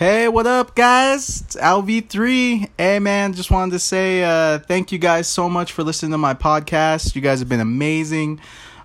Hey, 0.00 0.28
what 0.28 0.46
up, 0.46 0.74
guys? 0.74 1.42
It's 1.42 1.56
LV3. 1.56 2.70
Hey, 2.78 2.98
man, 3.00 3.34
just 3.34 3.50
wanted 3.50 3.72
to 3.72 3.78
say 3.78 4.24
uh, 4.24 4.58
thank 4.58 4.92
you 4.92 4.98
guys 4.98 5.28
so 5.28 5.46
much 5.46 5.72
for 5.72 5.82
listening 5.82 6.12
to 6.12 6.16
my 6.16 6.32
podcast. 6.32 7.14
You 7.14 7.20
guys 7.20 7.40
have 7.40 7.50
been 7.50 7.60
amazing. 7.60 8.40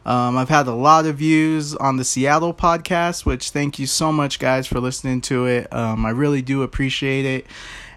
Um, 0.05 0.35
I've 0.35 0.49
had 0.49 0.67
a 0.67 0.73
lot 0.73 1.05
of 1.05 1.15
views 1.15 1.73
on 1.73 1.95
the 1.95 2.03
Seattle 2.03 2.53
podcast, 2.53 3.25
which 3.25 3.51
thank 3.51 3.79
you 3.79 3.87
so 3.87 4.11
much, 4.11 4.39
guys, 4.39 4.67
for 4.67 4.81
listening 4.81 5.21
to 5.21 5.45
it. 5.45 5.71
Um, 5.71 6.05
I 6.05 6.09
really 6.09 6.41
do 6.41 6.63
appreciate 6.63 7.23
it. 7.23 7.47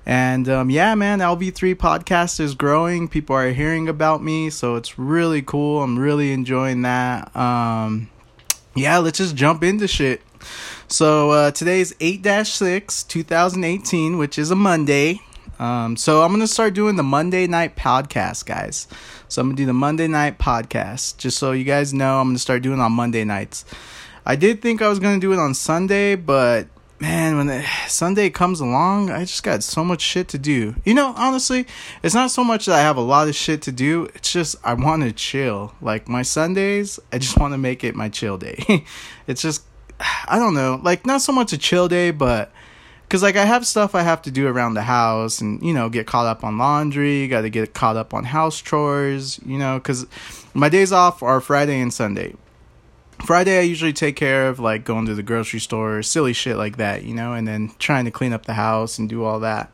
And 0.06 0.48
um, 0.48 0.70
yeah, 0.70 0.94
man, 0.94 1.18
LV3 1.18 1.74
podcast 1.74 2.38
is 2.38 2.54
growing. 2.54 3.08
People 3.08 3.34
are 3.34 3.50
hearing 3.50 3.88
about 3.88 4.22
me, 4.22 4.48
so 4.48 4.76
it's 4.76 4.96
really 4.96 5.42
cool. 5.42 5.82
I'm 5.82 5.98
really 5.98 6.30
enjoying 6.30 6.82
that. 6.82 7.34
Um, 7.34 8.10
yeah, 8.76 8.98
let's 8.98 9.18
just 9.18 9.34
jump 9.34 9.64
into 9.64 9.88
shit. 9.88 10.22
So 10.88 11.30
uh, 11.30 11.50
today 11.50 11.80
is 11.80 11.94
8 12.00 12.46
6, 12.46 13.02
2018, 13.04 14.18
which 14.18 14.38
is 14.38 14.50
a 14.50 14.56
Monday. 14.56 15.20
Um, 15.58 15.96
so 15.96 16.22
I'm 16.22 16.28
going 16.28 16.40
to 16.40 16.46
start 16.46 16.74
doing 16.74 16.96
the 16.96 17.02
Monday 17.02 17.46
night 17.46 17.76
podcast, 17.76 18.46
guys. 18.46 18.86
So 19.28 19.42
I'm 19.42 19.48
going 19.48 19.56
to 19.56 19.62
do 19.62 19.66
the 19.66 19.72
Monday 19.72 20.06
night 20.06 20.38
podcast. 20.38 21.16
Just 21.16 21.38
so 21.38 21.52
you 21.52 21.64
guys 21.64 21.92
know, 21.92 22.20
I'm 22.20 22.28
going 22.28 22.36
to 22.36 22.40
start 22.40 22.62
doing 22.62 22.80
on 22.80 22.92
Monday 22.92 23.24
nights. 23.24 23.64
I 24.24 24.36
did 24.36 24.62
think 24.62 24.82
I 24.82 24.88
was 24.88 24.98
going 24.98 25.18
to 25.18 25.26
do 25.26 25.32
it 25.32 25.38
on 25.38 25.54
Sunday, 25.54 26.14
but 26.14 26.68
man, 27.00 27.36
when 27.36 27.46
the, 27.46 27.64
Sunday 27.88 28.30
comes 28.30 28.60
along, 28.60 29.10
I 29.10 29.20
just 29.20 29.42
got 29.42 29.62
so 29.62 29.84
much 29.84 30.00
shit 30.00 30.28
to 30.28 30.38
do. 30.38 30.76
You 30.84 30.94
know, 30.94 31.12
honestly, 31.16 31.66
it's 32.02 32.14
not 32.14 32.30
so 32.30 32.44
much 32.44 32.66
that 32.66 32.76
I 32.76 32.80
have 32.80 32.96
a 32.96 33.02
lot 33.02 33.28
of 33.28 33.34
shit 33.34 33.62
to 33.62 33.72
do. 33.72 34.08
It's 34.14 34.32
just 34.32 34.56
I 34.64 34.74
want 34.74 35.02
to 35.02 35.12
chill. 35.12 35.74
Like 35.80 36.08
my 36.08 36.22
Sundays, 36.22 37.00
I 37.12 37.18
just 37.18 37.38
want 37.38 37.54
to 37.54 37.58
make 37.58 37.84
it 37.84 37.94
my 37.94 38.08
chill 38.08 38.38
day. 38.38 38.84
it's 39.26 39.42
just 39.42 39.64
I 40.28 40.38
don't 40.38 40.54
know, 40.54 40.80
like 40.82 41.06
not 41.06 41.22
so 41.22 41.32
much 41.32 41.52
a 41.52 41.58
chill 41.58 41.88
day, 41.88 42.10
but 42.10 42.52
because 43.02 43.22
like 43.22 43.36
I 43.36 43.44
have 43.44 43.66
stuff 43.66 43.94
I 43.94 44.02
have 44.02 44.20
to 44.22 44.30
do 44.30 44.46
around 44.46 44.74
the 44.74 44.82
house, 44.82 45.40
and 45.40 45.62
you 45.62 45.72
know, 45.72 45.88
get 45.88 46.06
caught 46.06 46.26
up 46.26 46.44
on 46.44 46.58
laundry, 46.58 47.26
got 47.28 47.42
to 47.42 47.50
get 47.50 47.74
caught 47.74 47.96
up 47.96 48.12
on 48.12 48.24
house 48.24 48.60
chores, 48.60 49.40
you 49.44 49.58
know, 49.58 49.78
because 49.78 50.06
my 50.54 50.68
days 50.68 50.92
off 50.92 51.22
are 51.22 51.40
Friday 51.40 51.80
and 51.80 51.92
Sunday. 51.92 52.34
Friday 53.24 53.58
I 53.58 53.62
usually 53.62 53.92
take 53.92 54.14
care 54.14 54.48
of 54.48 54.60
like 54.60 54.84
going 54.84 55.06
to 55.06 55.14
the 55.14 55.22
grocery 55.22 55.60
store, 55.60 56.02
silly 56.02 56.32
shit 56.32 56.56
like 56.56 56.76
that, 56.76 57.04
you 57.04 57.14
know, 57.14 57.32
and 57.32 57.48
then 57.48 57.72
trying 57.78 58.04
to 58.04 58.10
clean 58.10 58.32
up 58.32 58.44
the 58.44 58.54
house 58.54 58.98
and 58.98 59.08
do 59.08 59.24
all 59.24 59.40
that. 59.40 59.72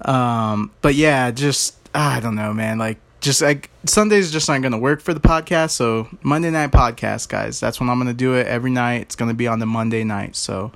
Um, 0.00 0.72
but 0.80 0.94
yeah, 0.94 1.30
just 1.30 1.76
I 1.94 2.20
don't 2.20 2.34
know, 2.34 2.52
man. 2.52 2.78
Like 2.78 2.98
just 3.20 3.42
like 3.42 3.70
Sundays 3.86 4.30
just 4.30 4.48
aren't 4.48 4.62
gonna 4.62 4.78
work 4.78 5.00
for 5.00 5.14
the 5.14 5.20
podcast. 5.20 5.70
So 5.70 6.08
Monday 6.22 6.50
night 6.50 6.70
podcast, 6.70 7.28
guys. 7.28 7.60
That's 7.60 7.80
when 7.80 7.90
I'm 7.90 7.98
gonna 7.98 8.14
do 8.14 8.34
it 8.34 8.46
every 8.46 8.70
night. 8.70 9.02
It's 9.02 9.16
gonna 9.16 9.34
be 9.34 9.46
on 9.46 9.58
the 9.58 9.66
Monday 9.66 10.04
night. 10.04 10.36
So 10.36 10.72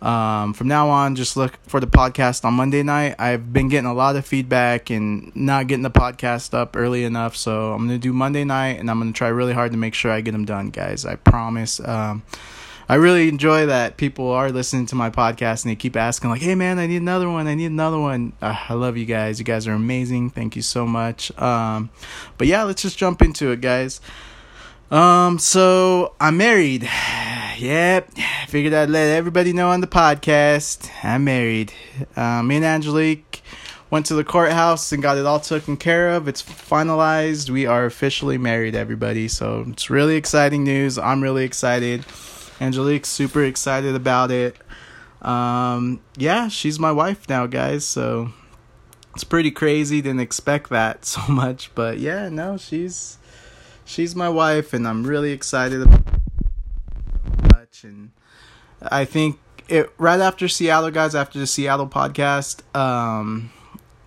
um, 0.00 0.54
from 0.54 0.68
now 0.68 0.88
on, 0.90 1.16
just 1.16 1.36
look 1.36 1.58
for 1.66 1.80
the 1.80 1.86
podcast 1.86 2.44
on 2.44 2.54
Monday 2.54 2.82
night. 2.82 3.16
I've 3.18 3.52
been 3.52 3.68
getting 3.68 3.90
a 3.90 3.94
lot 3.94 4.16
of 4.16 4.24
feedback 4.24 4.90
and 4.90 5.34
not 5.34 5.66
getting 5.66 5.82
the 5.82 5.90
podcast 5.90 6.54
up 6.54 6.76
early 6.76 7.04
enough. 7.04 7.36
So 7.36 7.72
I'm 7.72 7.86
gonna 7.86 7.98
do 7.98 8.12
Monday 8.12 8.44
night, 8.44 8.78
and 8.78 8.90
I'm 8.90 8.98
gonna 8.98 9.12
try 9.12 9.28
really 9.28 9.52
hard 9.52 9.72
to 9.72 9.78
make 9.78 9.94
sure 9.94 10.10
I 10.10 10.20
get 10.20 10.32
them 10.32 10.44
done, 10.44 10.70
guys. 10.70 11.04
I 11.04 11.16
promise. 11.16 11.80
Um, 11.80 12.22
I 12.88 12.94
really 12.94 13.28
enjoy 13.28 13.66
that 13.66 13.98
people 13.98 14.30
are 14.30 14.50
listening 14.50 14.86
to 14.86 14.94
my 14.94 15.10
podcast 15.10 15.64
and 15.64 15.70
they 15.70 15.76
keep 15.76 15.94
asking 15.94 16.30
like, 16.30 16.40
"Hey 16.40 16.54
man, 16.54 16.78
I 16.78 16.86
need 16.86 17.02
another 17.02 17.28
one. 17.28 17.46
I 17.46 17.54
need 17.54 17.66
another 17.66 17.98
one." 17.98 18.32
Uh, 18.40 18.56
I 18.68 18.74
love 18.74 18.96
you 18.96 19.04
guys. 19.04 19.38
You 19.38 19.44
guys 19.44 19.66
are 19.66 19.74
amazing. 19.74 20.30
Thank 20.30 20.56
you 20.56 20.62
so 20.62 20.86
much. 20.86 21.36
Um, 21.38 21.90
but 22.38 22.46
yeah, 22.46 22.62
let's 22.62 22.80
just 22.80 22.96
jump 22.96 23.20
into 23.20 23.50
it, 23.50 23.60
guys. 23.60 24.00
Um, 24.90 25.38
so 25.38 26.14
I'm 26.20 26.36
married. 26.36 26.88
Yep, 27.58 28.12
figured 28.46 28.72
I'd 28.72 28.88
let 28.88 29.16
everybody 29.16 29.52
know 29.52 29.70
on 29.70 29.80
the 29.80 29.88
podcast. 29.88 30.88
I'm 31.02 31.24
married. 31.24 31.72
Uh, 32.14 32.40
me 32.40 32.54
and 32.54 32.64
Angelique 32.64 33.42
went 33.90 34.06
to 34.06 34.14
the 34.14 34.22
courthouse 34.22 34.92
and 34.92 35.02
got 35.02 35.18
it 35.18 35.26
all 35.26 35.40
taken 35.40 35.76
care 35.76 36.10
of. 36.10 36.28
It's 36.28 36.40
finalized. 36.40 37.50
We 37.50 37.66
are 37.66 37.84
officially 37.84 38.38
married, 38.38 38.76
everybody. 38.76 39.26
So 39.26 39.64
it's 39.68 39.90
really 39.90 40.14
exciting 40.14 40.62
news. 40.62 40.98
I'm 40.98 41.20
really 41.20 41.44
excited. 41.44 42.04
Angelique's 42.60 43.08
super 43.08 43.44
excited 43.44 43.94
about 43.94 44.30
it. 44.30 44.56
Um, 45.22 46.00
yeah, 46.16 46.48
she's 46.48 46.78
my 46.78 46.92
wife 46.92 47.28
now, 47.28 47.46
guys. 47.46 47.84
So 47.84 48.32
it's 49.14 49.24
pretty 49.24 49.50
crazy. 49.50 50.00
Didn't 50.00 50.20
expect 50.20 50.70
that 50.70 51.04
so 51.04 51.20
much, 51.28 51.74
but 51.74 51.98
yeah, 51.98 52.28
no, 52.28 52.56
she's 52.56 53.18
she's 53.84 54.14
my 54.14 54.28
wife, 54.28 54.72
and 54.72 54.86
I'm 54.86 55.04
really 55.04 55.32
excited 55.32 55.82
about 55.82 56.02
much. 57.52 57.84
And 57.84 58.10
I 58.82 59.04
think 59.04 59.38
it 59.68 59.90
right 59.98 60.20
after 60.20 60.48
Seattle, 60.48 60.90
guys, 60.90 61.14
after 61.14 61.38
the 61.38 61.46
Seattle 61.46 61.88
podcast, 61.88 62.62
um, 62.76 63.50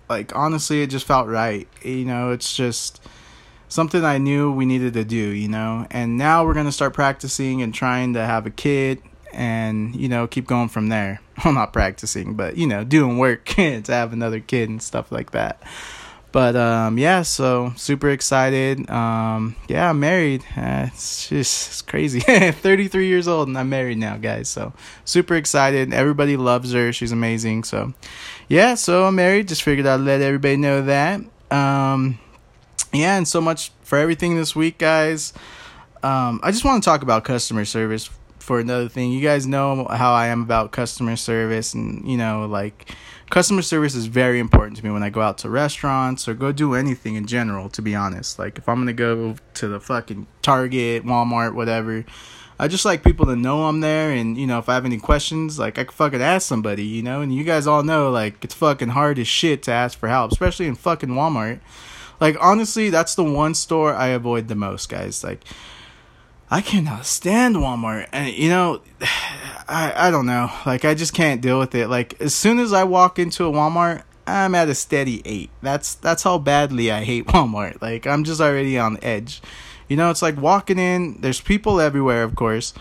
like 0.09 0.35
honestly, 0.35 0.81
it 0.81 0.87
just 0.87 1.05
felt 1.05 1.27
right. 1.27 1.67
You 1.83 2.05
know, 2.05 2.31
it's 2.31 2.55
just 2.55 3.01
something 3.71 4.03
I 4.03 4.17
knew 4.17 4.51
we 4.51 4.65
needed 4.65 4.93
to 4.93 5.05
do, 5.05 5.15
you 5.15 5.47
know. 5.47 5.87
And 5.89 6.17
now 6.17 6.45
we're 6.45 6.53
gonna 6.53 6.71
start 6.71 6.93
practicing 6.93 7.61
and 7.61 7.73
trying 7.73 8.13
to 8.13 8.23
have 8.23 8.45
a 8.45 8.51
kid, 8.51 9.01
and 9.33 9.95
you 9.95 10.09
know, 10.09 10.27
keep 10.27 10.45
going 10.45 10.69
from 10.69 10.89
there. 10.89 11.21
Well, 11.43 11.55
not 11.55 11.73
practicing, 11.73 12.35
but 12.35 12.55
you 12.55 12.67
know, 12.67 12.83
doing 12.83 13.17
work 13.17 13.45
to 13.55 13.81
have 13.87 14.13
another 14.13 14.39
kid 14.39 14.69
and 14.69 14.79
stuff 14.79 15.11
like 15.11 15.31
that. 15.31 15.59
But 16.31 16.55
um, 16.55 16.99
yeah, 16.99 17.23
so 17.23 17.73
super 17.77 18.11
excited. 18.11 18.87
Um, 18.91 19.55
yeah, 19.67 19.89
I'm 19.89 19.99
married. 19.99 20.43
Uh, 20.55 20.89
it's 20.93 21.27
just 21.29 21.67
it's 21.69 21.81
crazy. 21.81 22.19
33 22.51 23.07
years 23.07 23.27
old 23.27 23.47
and 23.47 23.57
I'm 23.57 23.69
married 23.69 23.97
now, 23.97 24.17
guys. 24.17 24.49
So 24.49 24.73
super 25.03 25.33
excited. 25.33 25.91
Everybody 25.91 26.37
loves 26.37 26.73
her. 26.73 26.93
She's 26.93 27.11
amazing. 27.11 27.63
So 27.63 27.95
yeah, 28.47 28.75
so 28.75 29.05
I'm 29.05 29.15
married. 29.15 29.47
Just 29.47 29.63
figured 29.63 29.87
I'd 29.87 30.01
let 30.01 30.21
everybody 30.21 30.57
know 30.57 30.83
that. 30.83 31.21
Um, 31.49 32.19
yeah, 32.93 33.17
and 33.17 33.27
so 33.27 33.41
much 33.41 33.71
for 33.83 33.97
everything 33.97 34.35
this 34.35 34.55
week, 34.55 34.77
guys. 34.77 35.33
Um, 36.03 36.39
I 36.43 36.51
just 36.51 36.65
want 36.65 36.83
to 36.83 36.89
talk 36.89 37.03
about 37.03 37.23
customer 37.23 37.65
service 37.65 38.09
for 38.39 38.59
another 38.59 38.89
thing. 38.89 39.11
You 39.11 39.21
guys 39.21 39.45
know 39.45 39.85
how 39.85 40.13
I 40.13 40.27
am 40.27 40.41
about 40.41 40.71
customer 40.71 41.15
service, 41.15 41.73
and 41.73 42.09
you 42.09 42.17
know, 42.17 42.45
like 42.45 42.91
customer 43.29 43.61
service 43.61 43.95
is 43.95 44.07
very 44.07 44.39
important 44.39 44.77
to 44.77 44.85
me 44.85 44.91
when 44.91 45.03
I 45.03 45.09
go 45.09 45.21
out 45.21 45.37
to 45.39 45.49
restaurants 45.49 46.27
or 46.27 46.33
go 46.33 46.51
do 46.51 46.73
anything 46.73 47.15
in 47.15 47.27
general. 47.27 47.69
To 47.69 47.81
be 47.81 47.95
honest, 47.95 48.39
like 48.39 48.57
if 48.57 48.67
I'm 48.67 48.79
gonna 48.79 48.93
go 48.93 49.35
to 49.55 49.67
the 49.67 49.79
fucking 49.79 50.27
Target, 50.41 51.05
Walmart, 51.05 51.53
whatever. 51.53 52.05
I 52.59 52.67
just 52.67 52.85
like 52.85 53.03
people 53.03 53.25
to 53.25 53.35
know 53.35 53.65
I'm 53.65 53.79
there, 53.79 54.11
and 54.11 54.37
you 54.37 54.45
know, 54.45 54.59
if 54.59 54.69
I 54.69 54.75
have 54.75 54.85
any 54.85 54.99
questions, 54.99 55.57
like 55.57 55.79
I 55.79 55.83
can 55.83 55.93
fucking 55.93 56.21
ask 56.21 56.47
somebody, 56.47 56.83
you 56.83 57.01
know. 57.01 57.21
And 57.21 57.33
you 57.33 57.43
guys 57.43 57.65
all 57.65 57.81
know, 57.81 58.11
like 58.11 58.43
it's 58.43 58.53
fucking 58.53 58.89
hard 58.89 59.17
as 59.17 59.27
shit 59.27 59.63
to 59.63 59.71
ask 59.71 59.97
for 59.97 60.09
help, 60.09 60.31
especially 60.31 60.67
in 60.67 60.75
fucking 60.75 61.09
Walmart. 61.09 61.59
Like 62.21 62.37
honestly, 62.39 62.89
that's 62.89 63.15
the 63.15 63.23
one 63.23 63.55
store 63.55 63.93
I 63.93 64.09
avoid 64.09 64.47
the 64.47 64.55
most, 64.55 64.87
guys. 64.87 65.23
Like 65.23 65.41
I 66.49 66.61
cannot 66.61 67.05
stand 67.05 67.55
Walmart. 67.55 68.07
And 68.13 68.33
you 68.33 68.49
know, 68.49 68.81
I 69.01 69.91
I 69.95 70.11
don't 70.11 70.27
know. 70.27 70.49
Like 70.65 70.85
I 70.85 70.93
just 70.93 71.13
can't 71.13 71.41
deal 71.41 71.59
with 71.59 71.75
it. 71.75 71.87
Like 71.87 72.21
as 72.21 72.35
soon 72.35 72.59
as 72.59 72.71
I 72.71 72.83
walk 72.83 73.19
into 73.19 73.45
a 73.45 73.51
Walmart, 73.51 74.03
I'm 74.27 74.53
at 74.55 74.69
a 74.69 74.75
steady 74.75 75.21
8. 75.25 75.49
That's 75.61 75.95
that's 75.95 76.23
how 76.23 76.37
badly 76.37 76.91
I 76.91 77.03
hate 77.03 77.25
Walmart. 77.27 77.81
Like 77.81 78.05
I'm 78.05 78.23
just 78.23 78.39
already 78.39 78.77
on 78.77 78.99
edge. 79.01 79.41
You 79.89 79.97
know, 79.97 80.09
it's 80.09 80.21
like 80.21 80.37
walking 80.37 80.79
in, 80.79 81.19
there's 81.19 81.41
people 81.41 81.81
everywhere, 81.81 82.23
of 82.23 82.33
course 82.35 82.73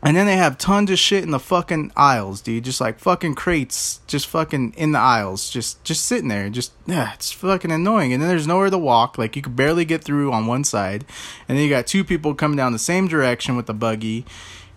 and 0.00 0.16
then 0.16 0.26
they 0.26 0.36
have 0.36 0.58
tons 0.58 0.90
of 0.90 0.98
shit 0.98 1.24
in 1.24 1.32
the 1.32 1.40
fucking 1.40 1.90
aisles, 1.96 2.40
dude. 2.40 2.64
Just 2.64 2.80
like 2.80 3.00
fucking 3.00 3.34
crates, 3.34 4.00
just 4.06 4.28
fucking 4.28 4.74
in 4.76 4.92
the 4.92 4.98
aisles, 4.98 5.50
just 5.50 5.82
just 5.82 6.06
sitting 6.06 6.28
there. 6.28 6.48
Just 6.50 6.72
yeah, 6.86 7.14
it's 7.14 7.32
fucking 7.32 7.72
annoying. 7.72 8.12
And 8.12 8.22
then 8.22 8.28
there's 8.28 8.46
nowhere 8.46 8.70
to 8.70 8.78
walk. 8.78 9.18
Like 9.18 9.34
you 9.34 9.42
could 9.42 9.56
barely 9.56 9.84
get 9.84 10.04
through 10.04 10.32
on 10.32 10.46
one 10.46 10.62
side, 10.62 11.04
and 11.48 11.58
then 11.58 11.64
you 11.64 11.70
got 11.70 11.86
two 11.86 12.04
people 12.04 12.34
coming 12.34 12.56
down 12.56 12.72
the 12.72 12.78
same 12.78 13.08
direction 13.08 13.56
with 13.56 13.66
the 13.66 13.74
buggy. 13.74 14.24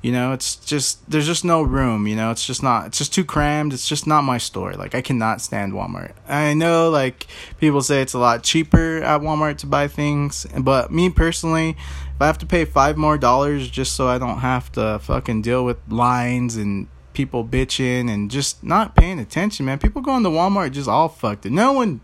You 0.01 0.11
know, 0.11 0.33
it's 0.33 0.55
just 0.55 1.07
there's 1.07 1.27
just 1.27 1.45
no 1.45 1.61
room. 1.61 2.07
You 2.07 2.15
know, 2.15 2.31
it's 2.31 2.45
just 2.45 2.63
not. 2.63 2.87
It's 2.87 2.97
just 2.97 3.13
too 3.13 3.23
crammed. 3.23 3.73
It's 3.73 3.87
just 3.87 4.07
not 4.07 4.23
my 4.23 4.39
store. 4.39 4.73
Like 4.73 4.95
I 4.95 5.01
cannot 5.01 5.41
stand 5.41 5.73
Walmart. 5.73 6.13
I 6.27 6.55
know 6.55 6.89
like 6.89 7.27
people 7.59 7.83
say 7.83 8.01
it's 8.01 8.13
a 8.13 8.19
lot 8.19 8.41
cheaper 8.41 9.03
at 9.03 9.21
Walmart 9.21 9.57
to 9.57 9.67
buy 9.67 9.87
things, 9.87 10.47
but 10.57 10.91
me 10.91 11.11
personally, 11.11 11.77
I 12.21 12.27
have 12.27 12.37
to 12.39 12.45
pay 12.45 12.65
five 12.65 12.97
more 12.97 13.17
dollars 13.17 13.69
just 13.69 13.95
so 13.95 14.07
I 14.07 14.17
don't 14.17 14.39
have 14.39 14.71
to 14.73 14.99
fucking 14.99 15.41
deal 15.41 15.65
with 15.65 15.77
lines 15.89 16.55
and 16.55 16.87
people 17.13 17.43
bitching 17.43 18.09
and 18.09 18.31
just 18.31 18.63
not 18.63 18.95
paying 18.95 19.19
attention, 19.19 19.65
man. 19.65 19.79
People 19.79 20.01
going 20.01 20.23
to 20.23 20.29
Walmart 20.29 20.71
just 20.71 20.87
all 20.87 21.09
fucked. 21.09 21.45
No 21.45 21.73
one 21.73 22.01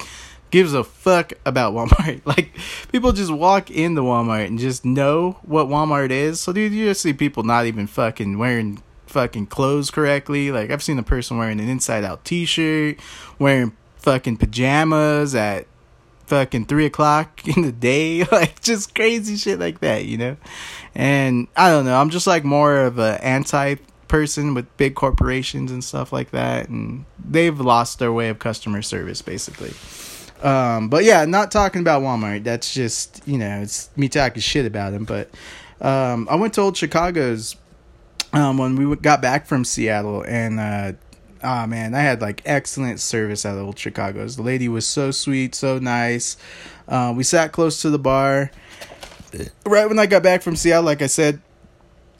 gives 0.51 0.73
a 0.73 0.83
fuck 0.83 1.33
about 1.45 1.73
Walmart. 1.75 2.21
Like 2.25 2.51
people 2.91 3.11
just 3.11 3.31
walk 3.31 3.69
into 3.71 4.01
Walmart 4.01 4.47
and 4.47 4.59
just 4.59 4.85
know 4.85 5.39
what 5.43 5.67
Walmart 5.67 6.11
is. 6.11 6.39
So 6.41 6.53
dude, 6.53 6.73
you 6.73 6.85
just 6.85 7.01
see 7.01 7.13
people 7.13 7.43
not 7.43 7.65
even 7.65 7.87
fucking 7.87 8.37
wearing 8.37 8.81
fucking 9.07 9.47
clothes 9.47 9.91
correctly. 9.91 10.51
Like 10.51 10.71
I've 10.71 10.83
seen 10.83 10.99
a 10.99 11.03
person 11.03 11.37
wearing 11.37 11.59
an 11.59 11.69
inside 11.69 12.03
out 12.03 12.25
t 12.25 12.45
shirt, 12.45 12.97
wearing 13.39 13.75
fucking 13.97 14.37
pajamas 14.37 15.35
at 15.35 15.67
fucking 16.27 16.65
three 16.65 16.85
o'clock 16.85 17.47
in 17.57 17.63
the 17.63 17.71
day, 17.71 18.23
like 18.31 18.61
just 18.61 18.93
crazy 18.93 19.35
shit 19.35 19.59
like 19.59 19.79
that, 19.79 20.05
you 20.05 20.17
know. 20.17 20.37
And 20.93 21.47
I 21.55 21.69
don't 21.69 21.85
know, 21.85 21.99
I'm 21.99 22.09
just 22.09 22.27
like 22.27 22.43
more 22.43 22.77
of 22.77 22.99
a 22.99 23.23
anti 23.23 23.75
person 24.07 24.53
with 24.53 24.77
big 24.77 24.95
corporations 24.95 25.71
and 25.71 25.83
stuff 25.83 26.13
like 26.13 26.31
that, 26.31 26.69
and 26.69 27.05
they've 27.23 27.59
lost 27.59 27.99
their 27.99 28.13
way 28.13 28.29
of 28.29 28.39
customer 28.39 28.81
service 28.81 29.21
basically. 29.21 29.73
Um, 30.41 30.89
but 30.89 31.03
yeah, 31.03 31.25
not 31.25 31.49
talking 31.51 31.81
about 31.81 32.03
Walmart. 32.03 32.43
That's 32.43 32.73
just 32.73 33.21
you 33.27 33.37
know, 33.37 33.61
it's 33.61 33.89
me 33.95 34.07
talking 34.07 34.41
shit 34.41 34.65
about 34.65 34.93
them. 34.93 35.05
But 35.05 35.29
um, 35.81 36.27
I 36.29 36.35
went 36.35 36.53
to 36.55 36.61
Old 36.61 36.77
Chicago's 36.77 37.55
um, 38.33 38.57
when 38.57 38.75
we 38.75 38.95
got 38.97 39.21
back 39.21 39.47
from 39.47 39.65
Seattle, 39.65 40.23
and 40.23 40.59
uh, 40.59 40.93
oh 41.43 41.67
man, 41.67 41.93
I 41.93 41.99
had 41.99 42.21
like 42.21 42.41
excellent 42.45 42.99
service 42.99 43.45
at 43.45 43.57
Old 43.57 43.77
Chicago's. 43.77 44.35
The 44.35 44.43
lady 44.43 44.67
was 44.67 44.87
so 44.87 45.11
sweet, 45.11 45.55
so 45.55 45.79
nice. 45.79 46.37
Uh, 46.87 47.13
we 47.15 47.23
sat 47.23 47.51
close 47.51 47.81
to 47.81 47.89
the 47.89 47.99
bar. 47.99 48.51
Right 49.65 49.87
when 49.87 49.99
I 49.99 50.05
got 50.05 50.23
back 50.23 50.41
from 50.41 50.55
Seattle, 50.55 50.85
like 50.85 51.01
I 51.01 51.07
said, 51.07 51.41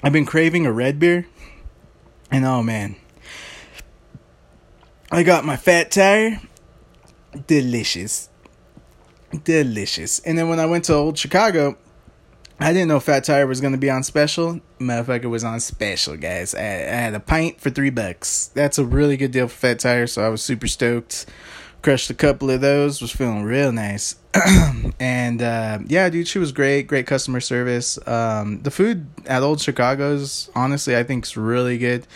I've 0.03 0.13
been 0.13 0.25
craving 0.25 0.65
a 0.65 0.71
red 0.71 0.99
beer, 0.99 1.25
and 2.29 2.45
oh 2.45 2.61
man, 2.61 2.95
I 5.11 5.23
got 5.23 5.45
my 5.45 5.57
fat 5.57 5.91
tire 5.91 6.41
delicious. 7.47 8.29
Delicious. 9.43 10.19
And 10.19 10.37
then 10.37 10.49
when 10.49 10.59
I 10.59 10.65
went 10.65 10.85
to 10.85 10.93
Old 10.93 11.17
Chicago, 11.17 11.77
I 12.59 12.73
didn't 12.73 12.87
know 12.87 12.99
Fat 12.99 13.23
Tire 13.23 13.45
was 13.45 13.61
gonna 13.61 13.77
be 13.77 13.89
on 13.89 14.03
special. 14.03 14.59
Motherfucker 14.79 15.29
was 15.29 15.43
on 15.43 15.59
special, 15.59 16.17
guys. 16.17 16.55
I, 16.55 16.61
I, 16.61 16.63
had 16.63 17.13
a 17.13 17.19
pint 17.19 17.61
for 17.61 17.69
three 17.69 17.91
bucks. 17.91 18.47
That's 18.53 18.79
a 18.79 18.85
really 18.85 19.15
good 19.15 19.31
deal 19.31 19.47
for 19.47 19.55
Fat 19.55 19.79
Tire, 19.79 20.07
so 20.07 20.25
I 20.25 20.29
was 20.29 20.41
super 20.41 20.67
stoked. 20.67 21.27
Crushed 21.83 22.09
a 22.09 22.15
couple 22.15 22.49
of 22.49 22.61
those. 22.61 22.99
Was 22.99 23.11
feeling 23.11 23.43
real 23.43 23.71
nice. 23.71 24.15
and 24.99 25.41
uh, 25.41 25.79
yeah, 25.85 26.09
dude, 26.09 26.27
she 26.27 26.39
was 26.39 26.51
great. 26.51 26.87
Great 26.87 27.05
customer 27.05 27.39
service. 27.39 27.99
Um, 28.07 28.61
the 28.63 28.71
food 28.71 29.05
at 29.27 29.43
Old 29.43 29.61
Chicago's 29.61 30.49
honestly, 30.55 30.97
I 30.97 31.03
think, 31.03 31.25
is 31.25 31.37
really 31.37 31.77
good. 31.77 32.07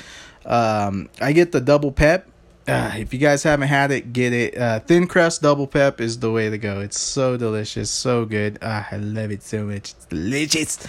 Um, 0.44 1.10
I 1.22 1.34
get 1.34 1.52
the 1.52 1.62
double 1.62 1.92
pep 1.92 2.28
uh, 2.68 2.92
if 2.96 3.14
you 3.14 3.20
guys 3.20 3.44
haven't 3.44 3.68
had 3.68 3.92
it, 3.92 4.14
get 4.14 4.34
it. 4.34 4.58
Uh, 4.58 4.80
thin 4.80 5.08
crust 5.08 5.42
double 5.42 5.68
pep 5.68 6.00
is 6.00 6.20
the 6.20 6.32
way 6.32 6.50
to 6.50 6.58
go. 6.58 6.80
It's 6.82 7.00
so 7.00 7.38
delicious, 7.38 7.90
so 7.90 8.26
good. 8.26 8.60
Uh, 8.62 8.84
I 8.92 8.98
love 8.98 9.32
it 9.32 9.44
so 9.44 9.66
much. 9.66 9.92
It's 9.92 10.06
delicious. 10.06 10.88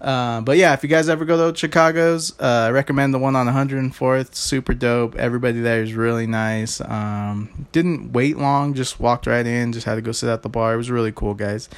Uh, 0.00 0.42
but 0.42 0.58
yeah, 0.58 0.74
if 0.74 0.82
you 0.82 0.88
guys 0.88 1.08
ever 1.08 1.24
go 1.24 1.50
to 1.50 1.56
Chicago's, 1.56 2.38
uh, 2.38 2.66
I 2.66 2.70
recommend 2.70 3.14
the 3.14 3.18
one 3.18 3.34
on 3.36 3.46
104th. 3.46 4.34
Super 4.34 4.74
dope. 4.74 5.16
Everybody 5.16 5.60
there 5.60 5.82
is 5.82 5.94
really 5.94 6.26
nice. 6.26 6.80
Um, 6.82 7.66
didn't 7.72 8.12
wait 8.12 8.36
long, 8.36 8.74
just 8.74 9.00
walked 9.00 9.26
right 9.26 9.46
in. 9.46 9.72
Just 9.72 9.86
had 9.86 9.94
to 9.94 10.02
go 10.02 10.12
sit 10.12 10.28
at 10.28 10.42
the 10.42 10.50
bar. 10.50 10.74
It 10.74 10.76
was 10.76 10.90
really 10.90 11.12
cool, 11.12 11.32
guys. 11.32 11.70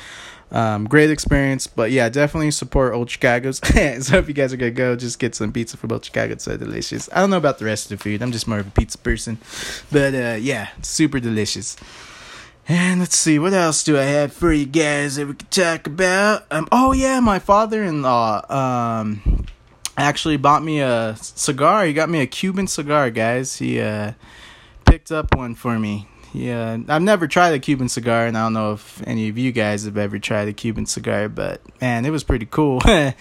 Um, 0.52 0.84
great 0.84 1.10
experience, 1.10 1.66
but 1.66 1.90
yeah, 1.90 2.08
definitely 2.08 2.52
support 2.52 2.94
Old 2.94 3.10
Chicago's. 3.10 3.58
so 3.64 4.18
if 4.18 4.28
you 4.28 4.34
guys 4.34 4.52
are 4.52 4.56
gonna 4.56 4.70
go, 4.70 4.94
just 4.94 5.18
get 5.18 5.34
some 5.34 5.52
pizza 5.52 5.76
from 5.76 5.92
Old 5.92 6.04
Chicago. 6.04 6.34
It's 6.34 6.44
so 6.44 6.56
delicious. 6.56 7.08
I 7.12 7.20
don't 7.20 7.30
know 7.30 7.36
about 7.36 7.58
the 7.58 7.64
rest 7.64 7.90
of 7.90 7.98
the 7.98 8.02
food. 8.02 8.22
I'm 8.22 8.32
just 8.32 8.46
more 8.46 8.60
of 8.60 8.66
a 8.68 8.70
pizza 8.70 8.98
person, 8.98 9.38
but 9.90 10.14
uh, 10.14 10.36
yeah, 10.40 10.68
super 10.82 11.18
delicious. 11.18 11.76
And 12.68 12.98
let's 13.00 13.16
see, 13.16 13.38
what 13.38 13.52
else 13.52 13.84
do 13.84 13.96
I 13.96 14.02
have 14.02 14.32
for 14.32 14.52
you 14.52 14.66
guys 14.66 15.16
that 15.16 15.26
we 15.26 15.34
could 15.34 15.50
talk 15.50 15.86
about? 15.86 16.46
Um, 16.50 16.68
oh 16.72 16.92
yeah, 16.92 17.20
my 17.20 17.38
father-in-law 17.38 18.50
um 18.50 19.46
actually 19.96 20.36
bought 20.36 20.62
me 20.62 20.80
a 20.80 21.16
cigar. 21.18 21.86
He 21.86 21.92
got 21.92 22.08
me 22.08 22.20
a 22.20 22.26
Cuban 22.26 22.66
cigar, 22.66 23.10
guys. 23.10 23.58
He 23.58 23.80
uh 23.80 24.12
picked 24.84 25.10
up 25.10 25.34
one 25.34 25.54
for 25.54 25.78
me. 25.78 26.08
Yeah, 26.32 26.78
I've 26.88 27.02
never 27.02 27.26
tried 27.26 27.54
a 27.54 27.58
Cuban 27.58 27.88
cigar, 27.88 28.26
and 28.26 28.36
I 28.36 28.42
don't 28.42 28.52
know 28.52 28.72
if 28.72 29.02
any 29.06 29.28
of 29.28 29.38
you 29.38 29.52
guys 29.52 29.84
have 29.84 29.96
ever 29.96 30.18
tried 30.18 30.48
a 30.48 30.52
Cuban 30.52 30.86
cigar, 30.86 31.28
but 31.28 31.60
man, 31.80 32.04
it 32.04 32.10
was 32.10 32.24
pretty 32.24 32.46
cool. 32.46 32.80
it 32.84 33.14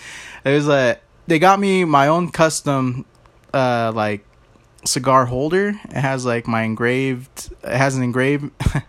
was 0.43 0.67
like 0.67 1.01
they 1.27 1.39
got 1.39 1.59
me 1.59 1.85
my 1.85 2.07
own 2.07 2.29
custom, 2.29 3.05
uh, 3.53 3.91
like 3.95 4.25
cigar 4.85 5.25
holder. 5.25 5.69
It 5.69 5.93
has 5.93 6.25
like 6.25 6.47
my 6.47 6.63
engraved. 6.63 7.53
It 7.63 7.77
has 7.77 7.95
an 7.95 8.03
engraved. 8.03 8.51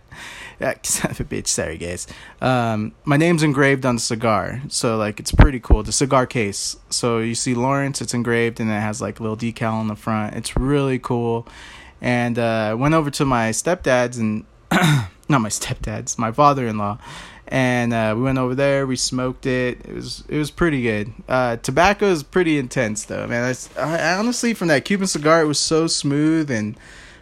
son 0.83 1.11
of 1.11 1.19
a 1.19 1.23
bitch. 1.23 1.47
Sorry, 1.47 1.77
guys. 1.77 2.07
Um, 2.41 2.93
my 3.05 3.17
name's 3.17 3.43
engraved 3.43 3.85
on 3.85 3.95
the 3.95 4.01
cigar, 4.01 4.61
so 4.69 4.97
like 4.97 5.19
it's 5.19 5.31
pretty 5.31 5.59
cool. 5.59 5.83
The 5.83 5.91
cigar 5.91 6.25
case. 6.25 6.77
So 6.89 7.19
you 7.19 7.35
see 7.35 7.53
Lawrence, 7.53 8.01
it's 8.01 8.13
engraved, 8.13 8.59
and 8.59 8.69
it 8.69 8.73
has 8.73 9.01
like 9.01 9.19
a 9.19 9.23
little 9.23 9.37
decal 9.37 9.73
on 9.73 9.87
the 9.87 9.95
front. 9.95 10.35
It's 10.35 10.55
really 10.57 10.99
cool 10.99 11.47
and 12.01 12.37
uh, 12.37 12.75
went 12.77 12.93
over 12.93 13.09
to 13.11 13.25
my 13.25 13.49
stepdad's 13.49 14.17
and 14.17 14.45
not 15.29 15.41
my 15.41 15.49
stepdad's, 15.49 16.17
my 16.17 16.31
father-in-law, 16.31 16.97
and 17.47 17.93
uh, 17.93 18.13
we 18.15 18.23
went 18.23 18.37
over 18.37 18.55
there. 18.55 18.85
We 18.85 18.95
smoked 18.95 19.45
it. 19.45 19.79
It 19.85 19.93
was 19.93 20.23
it 20.27 20.37
was 20.37 20.51
pretty 20.51 20.81
good. 20.81 21.13
Uh, 21.27 21.57
tobacco 21.57 22.07
is 22.07 22.23
pretty 22.23 22.57
intense 22.57 23.05
though, 23.05 23.25
man. 23.27 23.55
I, 23.77 23.81
I, 23.81 24.17
honestly 24.17 24.53
from 24.53 24.67
that 24.67 24.85
Cuban 24.85 25.07
cigar, 25.07 25.41
it 25.41 25.45
was 25.45 25.59
so 25.59 25.87
smooth 25.87 26.51
and 26.51 26.77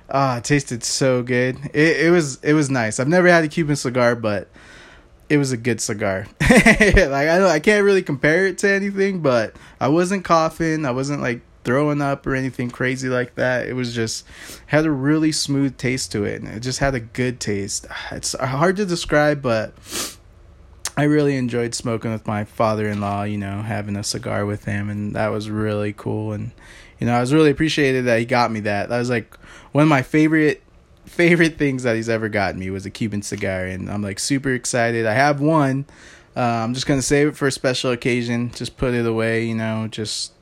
ah, 0.10 0.38
it 0.38 0.44
tasted 0.44 0.83
so 0.83 1.21
good. 1.21 1.57
It 1.74 2.07
it 2.07 2.12
was 2.12 2.39
it 2.44 2.54
was 2.54 2.69
nice. 2.69 3.00
I've 3.00 3.07
never 3.07 3.28
had 3.28 3.44
a 3.44 3.48
Cuban 3.48 3.75
cigar, 3.75 4.16
but 4.16 4.48
it 5.30 5.38
was 5.38 5.51
a 5.51 5.57
good 5.57 5.80
cigar. 5.80 6.28
like 6.42 6.98
I 6.98 7.48
I 7.48 7.60
can't 7.60 7.86
really 7.86 8.04
compare 8.04 8.48
it 8.48 8.57
to 8.60 8.69
anything, 8.69 9.21
but 9.21 9.56
I 9.80 9.89
wasn't 9.89 10.25
coughing. 10.25 10.86
I 10.86 10.92
wasn't 10.92 11.21
like 11.21 11.42
throwing 11.66 12.02
up 12.02 12.26
or 12.26 12.36
anything 12.36 12.70
crazy 12.70 13.10
like 13.10 13.36
that. 13.36 13.68
It 13.68 13.74
was 13.74 13.94
just 13.94 14.26
had 14.68 14.86
a 14.86 14.92
really 14.92 15.32
smooth 15.32 15.78
taste 15.78 16.12
to 16.14 16.24
it, 16.24 16.42
and 16.42 16.52
it 16.54 16.62
just 16.62 16.80
had 16.80 16.96
a 16.96 17.00
good 17.00 17.40
taste. 17.40 17.88
It's 18.12 18.34
hard 18.34 18.78
to 18.78 18.86
describe, 18.86 19.42
but 19.42 19.74
I 20.96 21.04
really 21.04 21.36
enjoyed 21.36 21.76
smoking 21.76 22.12
with 22.12 22.26
my 22.26 22.46
father-in-law. 22.46 23.24
You 23.24 23.38
know, 23.38 23.62
having 23.62 23.98
a 23.98 24.04
cigar 24.04 24.46
with 24.46 24.66
him, 24.66 24.90
and 24.90 25.16
that 25.16 25.30
was 25.30 25.50
really 25.50 25.92
cool. 25.92 26.32
And 26.32 26.52
you 27.00 27.08
know, 27.08 27.16
I 27.16 27.20
was 27.20 27.34
really 27.34 27.52
appreciated 27.52 28.06
that 28.06 28.20
he 28.20 28.26
got 28.26 28.52
me 28.52 28.62
that. 28.62 28.90
That 28.90 29.00
was 29.00 29.10
like 29.10 29.36
one 29.74 29.82
of 29.82 29.90
my 29.90 30.04
favorite 30.04 30.62
favorite 31.06 31.58
things 31.58 31.84
that 31.84 31.96
he's 31.96 32.10
ever 32.10 32.30
gotten 32.30 32.60
me 32.60 32.70
was 32.70 32.86
a 32.86 32.90
Cuban 32.90 33.22
cigar, 33.22 33.66
and 33.66 33.90
I'm 33.90 34.02
like 34.02 34.20
super 34.20 34.54
excited. 34.54 35.06
I 35.06 35.14
have 35.14 35.42
one. 35.42 35.86
Uh, 36.36 36.42
I'm 36.42 36.74
just 36.74 36.86
gonna 36.86 37.02
save 37.02 37.30
it 37.30 37.38
for 37.38 37.48
a 37.48 37.52
special 37.52 37.92
occasion. 37.92 38.52
Just 38.52 38.78
put 38.78 38.94
it 38.94 39.06
away, 39.06 39.46
you 39.46 39.56
know. 39.56 39.88
Just 39.90 40.34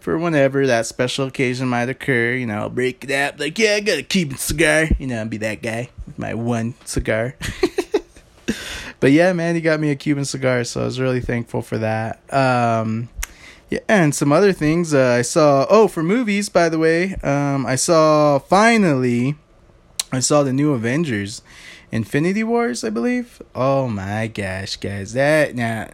for 0.00 0.18
whenever 0.18 0.66
that 0.66 0.86
special 0.86 1.26
occasion 1.26 1.68
might 1.68 1.88
occur. 1.88 2.32
You 2.32 2.46
know, 2.46 2.60
I'll 2.60 2.70
break 2.70 3.04
it 3.04 3.10
up 3.10 3.38
like, 3.38 3.58
yeah, 3.58 3.74
I 3.74 3.80
gotta 3.80 4.02
keep 4.02 4.32
a 4.32 4.38
cigar. 4.38 4.88
You 4.98 5.06
know, 5.06 5.20
I'll 5.20 5.28
be 5.28 5.36
that 5.38 5.62
guy 5.62 5.90
with 6.06 6.18
my 6.18 6.34
one 6.34 6.74
cigar. 6.84 7.36
but 9.00 9.12
yeah, 9.12 9.32
man, 9.32 9.54
he 9.54 9.60
got 9.60 9.78
me 9.78 9.90
a 9.90 9.96
Cuban 9.96 10.24
cigar, 10.24 10.64
so 10.64 10.82
I 10.82 10.84
was 10.84 10.98
really 10.98 11.20
thankful 11.20 11.62
for 11.62 11.78
that. 11.78 12.20
Um, 12.32 13.10
yeah, 13.68 13.80
and 13.88 14.14
some 14.14 14.32
other 14.32 14.52
things 14.52 14.92
uh, 14.92 15.16
I 15.18 15.22
saw. 15.22 15.66
Oh, 15.70 15.86
for 15.86 16.02
movies, 16.02 16.48
by 16.48 16.68
the 16.68 16.78
way, 16.78 17.14
um, 17.22 17.66
I 17.66 17.76
saw 17.76 18.38
finally. 18.38 19.36
I 20.12 20.18
saw 20.18 20.42
the 20.42 20.52
new 20.52 20.72
Avengers, 20.72 21.40
Infinity 21.92 22.42
Wars, 22.42 22.82
I 22.82 22.90
believe. 22.90 23.40
Oh 23.54 23.86
my 23.86 24.26
gosh, 24.26 24.76
guys, 24.76 25.12
that 25.12 25.54
now. 25.54 25.88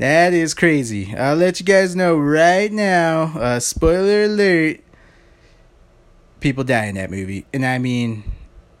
That 0.00 0.32
is 0.32 0.54
crazy. 0.54 1.14
I'll 1.14 1.36
let 1.36 1.60
you 1.60 1.66
guys 1.66 1.94
know 1.94 2.16
right 2.16 2.72
now. 2.72 3.34
Uh, 3.38 3.60
spoiler 3.60 4.22
alert. 4.22 4.80
People 6.40 6.64
die 6.64 6.86
in 6.86 6.94
that 6.94 7.10
movie. 7.10 7.44
And 7.52 7.66
I 7.66 7.76
mean, 7.76 8.24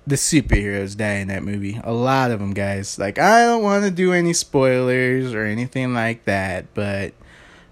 the 0.06 0.14
superheroes 0.14 0.96
die 0.96 1.16
in 1.16 1.28
that 1.28 1.42
movie. 1.42 1.78
A 1.84 1.92
lot 1.92 2.30
of 2.30 2.40
them, 2.40 2.54
guys. 2.54 2.98
Like, 2.98 3.18
I 3.18 3.44
don't 3.44 3.62
want 3.62 3.84
to 3.84 3.90
do 3.90 4.14
any 4.14 4.32
spoilers 4.32 5.34
or 5.34 5.44
anything 5.44 5.92
like 5.92 6.24
that. 6.24 6.72
But, 6.72 7.12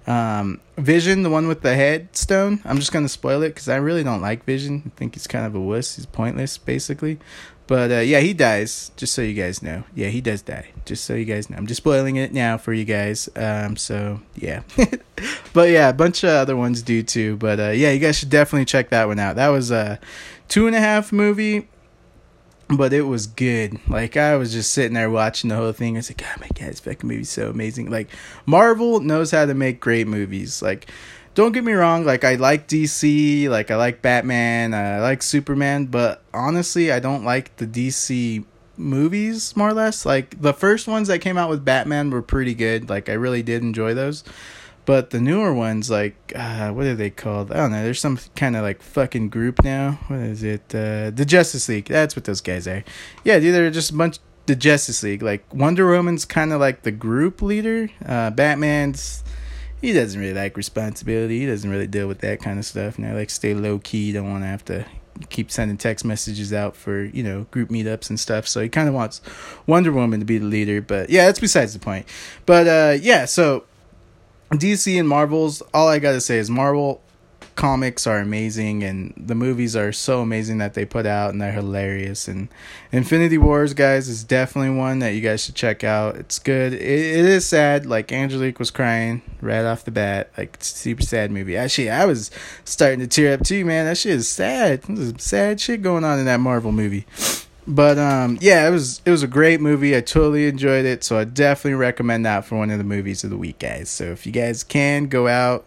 um, 0.07 0.61
Vision, 0.77 1.23
the 1.23 1.31
one 1.31 1.49
with 1.49 1.63
the 1.63 1.75
headstone, 1.75 2.61
I'm 2.67 2.77
just 2.77 2.93
to 3.05 3.09
spoil 3.09 3.43
it 3.43 3.55
because 3.55 3.71
I 3.71 3.77
really 3.77 4.05
don't 4.05 4.21
like 4.21 4.45
Vision. 4.45 4.83
I 4.85 4.91
think 4.91 5.15
he's 5.15 5.27
kind 5.27 5.47
of 5.47 5.55
a 5.55 5.61
wuss. 5.61 5.97
He's 5.97 6.05
pointless, 6.05 6.59
basically. 6.59 7.19
But 7.69 7.93
uh, 7.93 7.99
yeah, 7.99 8.21
he 8.21 8.33
dies. 8.33 8.91
Just 8.97 9.13
so 9.13 9.21
you 9.21 9.35
guys 9.35 9.63
know. 9.63 9.85
Yeah, 9.95 10.09
he 10.09 10.23
does 10.23 10.41
die. 10.41 10.71
Just 10.87 11.05
so 11.05 11.15
you 11.15 11.27
guys 11.27 11.51
know. 11.51 11.59
I'm 11.59 11.67
just 11.67 11.77
spoiling 11.77 12.17
it 12.17 12.33
now 12.33 12.57
for 12.57 12.73
you 12.73 12.87
guys. 12.87 13.29
Um, 13.37 13.77
so 13.77 14.21
yeah. 14.35 14.63
but 15.53 15.69
yeah, 15.69 15.91
a 15.91 15.93
bunch 15.93 16.25
of 16.25 16.31
other 16.31 16.57
ones 16.57 16.81
do 16.81 17.03
too. 17.03 17.37
But 17.37 17.61
uh, 17.61 17.71
yeah, 17.71 17.91
you 17.91 18.01
guys 18.01 18.19
should 18.19 18.31
definitely 18.31 18.65
check 18.65 18.89
that 18.89 19.07
one 19.07 19.19
out. 19.19 19.37
That 19.37 19.49
was 19.49 19.71
a 19.71 20.01
two 20.49 20.67
and 20.67 20.75
a 20.75 20.81
half 20.81 21.13
movie, 21.13 21.69
but 22.71 22.95
it 22.95 23.03
was 23.03 23.27
good. 23.27 23.79
Like 23.87 24.17
I 24.17 24.37
was 24.37 24.51
just 24.51 24.73
sitting 24.73 24.95
there 24.95 25.11
watching 25.11 25.51
the 25.51 25.57
whole 25.57 25.73
thing. 25.73 25.97
I 25.97 25.99
was 25.99 26.11
like, 26.11 26.23
oh 26.25 26.41
my 26.41 26.49
god, 26.49 26.71
this 26.71 26.81
fucking 26.81 27.07
movie's 27.07 27.29
so 27.29 27.51
amazing. 27.51 27.91
Like 27.91 28.09
Marvel 28.47 29.01
knows 29.01 29.31
how 29.31 29.45
to 29.45 29.53
make 29.53 29.79
great 29.79 30.07
movies. 30.07 30.63
Like 30.63 30.91
don't 31.39 31.53
get 31.53 31.63
me 31.63 31.73
wrong, 31.73 32.05
like 32.05 32.25
I 32.25 32.35
like 32.35 32.67
DC, 32.67 33.49
like 33.49 33.71
I 33.71 33.77
like 33.77 34.03
Batman, 34.03 34.75
I 34.75 34.99
like 34.99 35.23
Superman, 35.23 35.87
but 35.87 36.21
honestly, 36.35 36.91
I 36.91 36.99
don't 36.99 37.25
like 37.25 37.55
the 37.59 37.67
DC 37.67 38.45
movies 38.77 39.57
more 39.57 39.69
or 39.69 39.73
less. 39.73 40.05
Like 40.05 40.43
the 40.43 40.53
first 40.53 40.89
ones 40.89 41.07
that 41.07 41.21
came 41.21 41.39
out 41.39 41.49
with 41.49 41.65
Batman 41.65 42.11
were 42.11 42.23
pretty 42.23 42.57
good. 42.57 42.91
Like 42.91 43.09
I 43.09 43.13
really 43.13 43.45
did 43.45 43.63
enjoy 43.63 43.95
those. 43.95 44.25
But 44.85 45.11
the 45.11 45.21
newer 45.21 45.55
ones, 45.55 45.89
like 45.89 46.17
uh, 46.35 46.73
what 46.73 46.87
are 46.87 46.97
they 46.97 47.11
called? 47.11 47.53
I 47.53 47.59
don't 47.59 47.71
know. 47.71 47.85
There's 47.85 48.01
some 48.01 48.19
kind 48.35 48.57
of 48.57 48.63
like 48.63 48.83
fucking 48.83 49.29
group 49.29 49.63
now. 49.63 50.01
What 50.09 50.19
is 50.19 50.43
it? 50.43 50.75
Uh, 50.75 51.11
the 51.11 51.25
Justice 51.25 51.69
League. 51.69 51.85
That's 51.85 52.17
what 52.17 52.25
those 52.25 52.41
guys 52.41 52.67
are. 52.67 52.83
Yeah, 53.23 53.39
dude, 53.39 53.55
they're 53.55 53.71
just 53.71 53.93
a 53.93 53.95
bunch. 53.95 54.19
The 54.47 54.57
Justice 54.57 55.05
League, 55.05 55.23
like 55.23 55.45
Wonder 55.55 55.87
Woman's 55.87 56.25
kind 56.25 56.53
of 56.53 56.59
like 56.59 56.83
the 56.83 56.91
group 56.91 57.43
leader. 57.43 57.91
Uh, 58.05 58.31
Batman's 58.31 59.23
he 59.81 59.93
doesn't 59.93 60.21
really 60.21 60.35
like 60.35 60.57
responsibility. 60.57 61.41
He 61.41 61.47
doesn't 61.47 61.69
really 61.69 61.87
deal 61.87 62.09
with 62.09 62.19
that 62.19 62.41
kind 62.41 62.59
of 62.59 62.65
stuff. 62.65 62.99
I 62.99 63.13
like 63.13 63.31
stay 63.31 63.55
low 63.55 63.79
key. 63.79 64.13
Don't 64.13 64.31
want 64.31 64.43
to 64.43 64.49
have 64.49 64.65
to 64.67 64.87
keep 65.31 65.51
sending 65.51 65.77
text 65.77 66.05
messages 66.05 66.53
out 66.53 66.77
for 66.77 67.03
you 67.03 67.23
know 67.23 67.47
group 67.51 67.71
meetups 67.71 68.11
and 68.11 68.19
stuff. 68.19 68.47
So 68.47 68.61
he 68.61 68.69
kind 68.69 68.89
of 68.89 68.95
wants 68.95 69.21
Wonder 69.67 69.93
Woman 69.93 70.21
to 70.21 70.27
be 70.27 70.39
the 70.39 70.47
leader. 70.47 70.81
But 70.81 71.11
yeah, 71.11 71.27
that's 71.27 71.41
besides 71.41 71.73
the 71.73 71.79
point. 71.79 72.07
But 72.47 72.67
uh, 72.67 72.99
yeah, 73.01 73.25
so 73.25 73.65
DC 74.53 74.99
and 74.99 75.09
Marvels. 75.09 75.63
All 75.75 75.89
I 75.89 75.99
gotta 75.99 76.21
say 76.21 76.39
is 76.39 76.51
Marvel 76.51 77.01
comics 77.59 78.07
are 78.07 78.21
amazing 78.21 78.85
and 78.85 79.13
the 79.17 79.35
movies 79.35 79.75
are 79.75 79.91
so 79.91 80.21
amazing 80.21 80.59
that 80.59 80.75
they 80.75 80.85
put 80.85 81.07
out 81.07 81.31
and 81.31 81.43
they're 81.43 81.51
hilarious. 81.51 82.29
And 82.29 82.47
infinity 82.93 83.37
wars 83.37 83.75
guys 83.75 84.09
is 84.09 84.23
definitely 84.23 84.79
one 84.79 85.01
that 85.01 85.09
you 85.09 85.21
guys 85.21 85.43
should 85.43 85.57
check 85.57 85.83
out. 85.83 86.15
It's 86.15 86.39
good. 86.39 86.73
It, 86.73 86.81
it 86.81 87.25
is 87.25 87.49
sad. 87.49 87.85
Like 87.85 88.13
angelique 88.13 88.61
was 88.61 88.71
crying 88.71 89.23
right 89.41 89.65
off 89.65 89.85
the 89.85 89.91
bat. 89.91 90.31
Like 90.39 90.57
super 90.61 91.03
sad 91.03 91.33
movie. 91.33 91.57
Actually 91.57 91.91
i 91.91 92.05
was 92.05 92.31
starting 92.65 93.01
to 93.01 93.09
tear 93.09 93.35
up 93.35 93.43
too 93.43 93.65
man. 93.65 93.87
That 93.87 93.99
shit 93.99 94.13
is 94.13 94.29
sad. 94.29 94.83
There's 94.83 95.21
sad 95.21 95.61
shit 95.61 95.83
going 95.83 96.05
on 96.05 96.21
in 96.21 96.27
that 96.27 96.39
marvel 96.39 96.71
movie. 96.71 97.07
But 97.67 97.99
um 97.99 98.39
yeah 98.41 98.69
it 98.69 98.71
was 98.71 99.03
it 99.05 99.11
was 99.11 99.25
a 99.25 99.29
great 99.29 99.61
movie. 99.61 99.97
I 99.97 100.01
totally 100.01 100.47
enjoyed 100.47 100.85
it. 100.85 101.03
So 101.03 101.19
i 101.19 101.25
definitely 101.25 101.75
recommend 101.75 102.25
that 102.25 102.45
for 102.45 102.57
one 102.57 102.71
of 102.71 102.79
the 102.79 102.85
movies 102.85 103.25
of 103.25 103.31
the 103.31 103.37
week 103.37 103.59
guys. 103.59 103.91
So 103.91 104.05
if 104.05 104.27
you 104.27 104.33
guys 104.33 104.63
can 104.63 105.09
go 105.09 105.27
out 105.27 105.67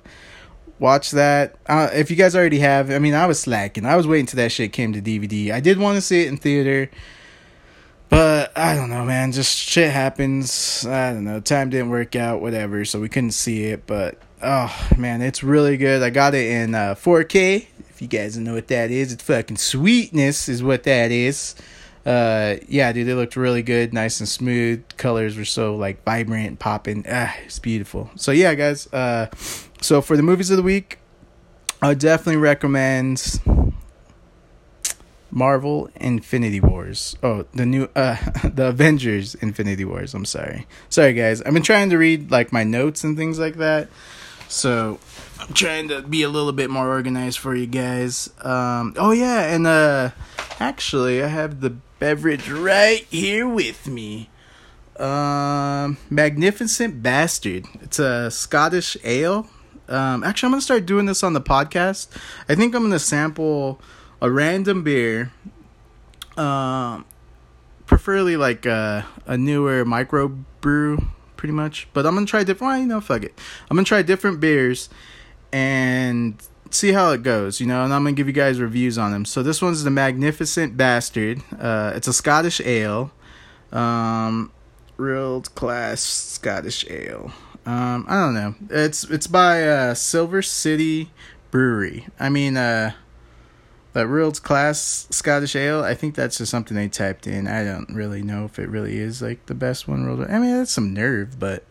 watch 0.82 1.12
that. 1.12 1.56
Uh, 1.68 1.90
if 1.94 2.10
you 2.10 2.18
guys 2.18 2.36
already 2.36 2.60
have, 2.60 2.92
I 2.92 3.00
mean, 3.00 3.14
I 3.14 3.28
was 3.28 3.40
slacking. 3.40 3.86
I 3.86 3.96
was 3.96 4.08
waiting 4.08 4.26
till 4.26 4.38
that 4.38 4.52
shit 4.52 4.74
came 4.74 4.92
to 4.94 5.02
DVD. 5.02 5.52
I 5.52 5.62
did 5.62 5.78
want 5.78 5.96
to 5.96 6.02
see 6.02 6.24
it 6.24 6.28
in 6.28 6.38
theater, 6.38 6.90
but 8.10 8.52
I 8.58 8.76
don't 8.76 8.90
know, 8.90 9.06
man. 9.06 9.32
Just 9.32 9.58
shit 9.58 9.92
happens. 9.92 10.86
I 10.86 11.14
don't 11.14 11.24
know. 11.24 11.40
Time 11.40 11.70
didn't 11.70 11.92
work 11.92 12.16
out, 12.16 12.42
whatever. 12.42 12.84
So 12.84 13.00
we 13.00 13.08
couldn't 13.08 13.32
see 13.32 13.66
it. 13.66 13.86
But 13.86 14.18
oh 14.42 14.76
man, 14.98 15.22
it's 15.22 15.44
really 15.44 15.78
good. 15.78 16.02
I 16.02 16.10
got 16.10 16.34
it 16.34 16.52
in 16.52 16.76
uh, 16.76 16.96
4K. 16.96 17.68
If 17.90 18.02
you 18.02 18.08
guys 18.08 18.36
don't 18.36 18.44
know 18.44 18.56
what 18.56 18.68
that 18.70 18.90
is, 18.90 19.14
it's 19.14 19.24
fucking 19.24 19.58
sweetness, 19.58 20.50
is 20.50 20.64
what 20.64 20.84
that 20.84 21.12
is. 21.12 21.56
Uh, 22.04 22.56
yeah, 22.68 22.92
dude, 22.92 23.08
it 23.08 23.14
looked 23.14 23.36
really 23.36 23.62
good, 23.62 23.94
nice 23.94 24.20
and 24.20 24.28
smooth. 24.28 24.84
Colors 24.98 25.38
were 25.38 25.46
so 25.46 25.76
like 25.76 26.04
vibrant 26.04 26.58
popping. 26.58 27.06
Ah, 27.08 27.36
it's 27.46 27.60
beautiful. 27.60 28.10
So 28.16 28.32
yeah, 28.32 28.56
guys. 28.56 28.92
Uh 28.92 29.28
so 29.82 30.02
for 30.02 30.16
the 30.16 30.24
movies 30.24 30.50
of 30.52 30.58
the 30.58 30.64
week, 30.64 31.00
I 31.82 31.96
definitely 31.96 32.38
recommend 32.38 33.42
Marvel 35.32 35.90
Infinity 35.96 36.60
Wars. 36.60 37.16
Oh, 37.24 37.46
the 37.54 37.66
new 37.66 37.90
uh 37.96 38.18
the 38.44 38.68
Avengers 38.68 39.36
Infinity 39.36 39.86
Wars. 39.86 40.14
I'm 40.14 40.26
sorry. 40.26 40.68
Sorry 40.90 41.14
guys. 41.14 41.42
I've 41.42 41.54
been 41.54 41.64
trying 41.64 41.90
to 41.90 41.98
read 41.98 42.30
like 42.30 42.52
my 42.52 42.64
notes 42.64 43.04
and 43.04 43.18
things 43.18 43.40
like 43.40 43.56
that. 43.56 43.90
So 44.48 45.00
I'm 45.40 45.54
trying 45.54 45.88
to 45.88 46.02
be 46.02 46.24
a 46.24 46.30
little 46.30 46.52
bit 46.52 46.70
more 46.70 46.90
organized 46.90 47.40
for 47.40 47.56
you 47.56 47.66
guys. 47.66 48.30
Um 48.42 48.94
oh 48.98 49.12
yeah, 49.12 49.54
and 49.54 49.66
uh 49.66 50.12
actually 50.60 51.24
I 51.24 51.28
have 51.28 51.62
the 51.62 51.72
beverage 52.00 52.50
right 52.50 53.06
here 53.10 53.48
with 53.48 53.88
me. 53.88 54.30
Um 54.98 55.98
Magnificent 56.10 57.02
Bastard. 57.02 57.66
It's 57.82 57.98
a 57.98 58.30
Scottish 58.30 58.98
ale 59.04 59.48
um, 59.88 60.24
actually, 60.24 60.48
I'm 60.48 60.52
gonna 60.54 60.62
start 60.62 60.86
doing 60.86 61.06
this 61.06 61.24
on 61.24 61.34
the 61.34 61.42
podcast. 61.42 62.08
I 62.48 62.56
think 62.56 62.76
I'm 62.76 62.84
gonna 62.84 63.00
sample 63.00 63.82
a 64.22 64.30
random 64.30 64.84
beer, 64.84 65.32
um, 66.38 67.06
preferably 67.86 68.38
like 68.38 68.66
a, 68.66 69.06
a 69.26 69.38
newer 69.38 69.84
micro 69.84 70.28
brew, 70.62 71.08
pretty 71.38 71.54
much. 71.54 71.88
But 71.94 72.06
I'm 72.06 72.14
gonna 72.14 72.26
try 72.26 72.44
different. 72.44 72.72
Well, 72.72 72.80
you 72.80 72.88
know, 72.88 73.02
fuck 73.02 73.24
it. 73.24 73.38
I'm 73.70 73.76
gonna 73.76 73.86
try 73.86 74.02
different 74.02 74.40
beers 74.40 74.90
and 75.52 76.42
see 76.70 76.94
how 76.94 77.12
it 77.12 77.24
goes. 77.24 77.60
You 77.60 77.68
know, 77.68 77.84
and 77.84 77.94
I'm 77.94 78.04
gonna 78.04 78.16
give 78.16 78.28
you 78.28 78.34
guys 78.34 78.60
reviews 78.60 78.98
on 78.98 79.12
them. 79.12 79.26
So 79.26 79.44
this 79.44 79.62
one's 79.62 79.84
the 79.84 79.92
Magnificent 79.92 80.78
Bastard. 80.78 81.42
Uh, 81.60 81.94
it's 81.96 82.08
a 82.08 82.14
Scottish 82.14 82.62
ale. 82.62 83.12
Um, 83.72 84.52
real 84.98 85.42
class 85.42 86.02
Scottish 86.02 86.86
ale. 86.90 87.32
Um, 87.66 88.06
I 88.08 88.16
don't 88.16 88.34
know. 88.34 88.56
It's 88.70 89.04
it's 89.04 89.28
by 89.28 89.68
uh, 89.68 89.94
Silver 89.94 90.42
City 90.42 91.12
Brewery. 91.52 92.08
I 92.20 92.30
mean, 92.30 92.58
uh, 92.58 92.94
that 93.94 94.08
World's 94.08 94.40
Class 94.40 95.08
Scottish 95.12 95.56
Ale. 95.56 95.84
I 95.84 95.94
think 95.94 96.16
that's 96.16 96.38
just 96.38 96.52
something 96.52 96.76
they 96.76 96.88
typed 96.88 97.28
in. 97.28 97.48
I 97.48 97.64
don't 97.64 97.90
really 97.94 98.24
know 98.24 98.46
if 98.46 98.58
it 98.58 98.70
really 98.70 98.98
is 98.98 99.22
like 99.22 99.46
the 99.46 99.54
best 99.54 99.88
one. 99.88 100.06
World. 100.06 100.28
I 100.30 100.40
mean, 100.40 100.58
that's 100.58 100.72
some 100.72 100.94
nerve, 100.94 101.40
but 101.40 101.64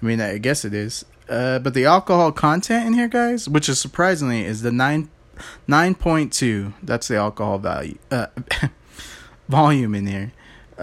I 0.00 0.06
mean, 0.06 0.20
I 0.20 0.38
guess 0.38 0.64
it 0.64 0.74
is. 0.74 1.04
Uh, 1.28 1.58
but 1.58 1.74
the 1.74 1.86
alcohol 1.86 2.30
content 2.32 2.86
in 2.86 2.92
here, 2.94 3.08
guys, 3.08 3.48
which 3.48 3.68
is 3.68 3.80
surprisingly, 3.80 4.44
is 4.44 4.62
the 4.62 4.72
nine 4.72 5.10
nine 5.66 5.94
point 5.94 6.32
two. 6.32 6.74
That's 6.82 7.08
the 7.08 7.16
alcohol 7.16 7.58
value 7.58 7.98
uh, 8.10 8.26
volume 9.48 9.94
in 9.94 10.06
here. 10.06 10.32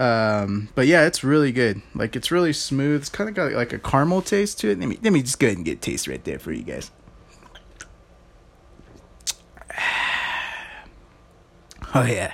Um, 0.00 0.70
but 0.74 0.86
yeah, 0.86 1.04
it's 1.04 1.22
really 1.22 1.52
good. 1.52 1.82
Like 1.94 2.16
it's 2.16 2.30
really 2.30 2.54
smooth. 2.54 3.02
It's 3.02 3.10
kind 3.10 3.28
of 3.28 3.36
got 3.36 3.52
like 3.52 3.74
a 3.74 3.78
caramel 3.78 4.22
taste 4.22 4.58
to 4.60 4.70
it. 4.70 4.80
Let 4.80 4.88
me 4.88 4.98
let 5.02 5.12
me 5.12 5.20
just 5.20 5.38
go 5.38 5.46
ahead 5.46 5.58
and 5.58 5.64
get 5.66 5.76
a 5.76 5.80
taste 5.80 6.08
right 6.08 6.24
there 6.24 6.38
for 6.38 6.52
you 6.52 6.62
guys. 6.62 6.90
Oh 11.92 12.04
yeah, 12.04 12.32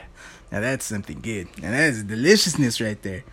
now 0.53 0.61
that's 0.61 0.85
something 0.85 1.21
good. 1.21 1.49
And 1.63 1.73
that 1.73 1.89
is 1.89 2.05
deliciousness 2.05 2.79
right 2.79 3.01
there. 3.01 3.25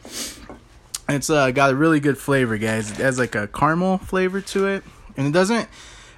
It's 1.10 1.30
uh 1.30 1.52
got 1.52 1.72
a 1.72 1.76
really 1.76 2.00
good 2.00 2.18
flavor, 2.18 2.58
guys. 2.58 2.92
It 2.92 2.98
has 2.98 3.20
like 3.20 3.36
a 3.36 3.48
caramel 3.48 3.98
flavor 3.98 4.40
to 4.40 4.68
it, 4.68 4.86
and 5.18 5.28
it 5.28 5.34
doesn't 5.34 5.64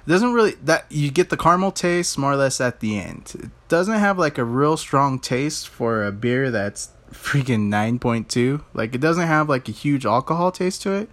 it 0.06 0.08
doesn't 0.08 0.32
really 0.32 0.52
that 0.62 0.86
you 0.90 1.10
get 1.10 1.28
the 1.30 1.36
caramel 1.36 1.72
taste 1.72 2.16
more 2.18 2.32
or 2.32 2.36
less 2.36 2.60
at 2.60 2.78
the 2.78 3.00
end. 3.00 3.32
It 3.34 3.50
doesn't 3.66 3.98
have 3.98 4.16
like 4.16 4.38
a 4.38 4.44
real 4.44 4.76
strong 4.76 5.18
taste 5.18 5.66
for 5.66 6.04
a 6.04 6.12
beer 6.12 6.52
that's 6.52 6.90
freaking 7.12 7.68
9.2. 7.68 8.62
Like 8.74 8.94
it 8.94 9.00
doesn't 9.00 9.26
have 9.26 9.48
like 9.48 9.68
a 9.68 9.72
huge 9.72 10.06
alcohol 10.06 10.52
taste 10.52 10.82
to 10.82 10.92
it. 10.92 11.10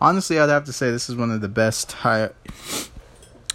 Honestly, 0.00 0.38
I'd 0.38 0.48
have 0.48 0.64
to 0.64 0.72
say 0.72 0.90
this 0.90 1.08
is 1.08 1.16
one 1.16 1.30
of 1.30 1.40
the 1.40 1.48
best 1.48 1.92
high 1.92 2.30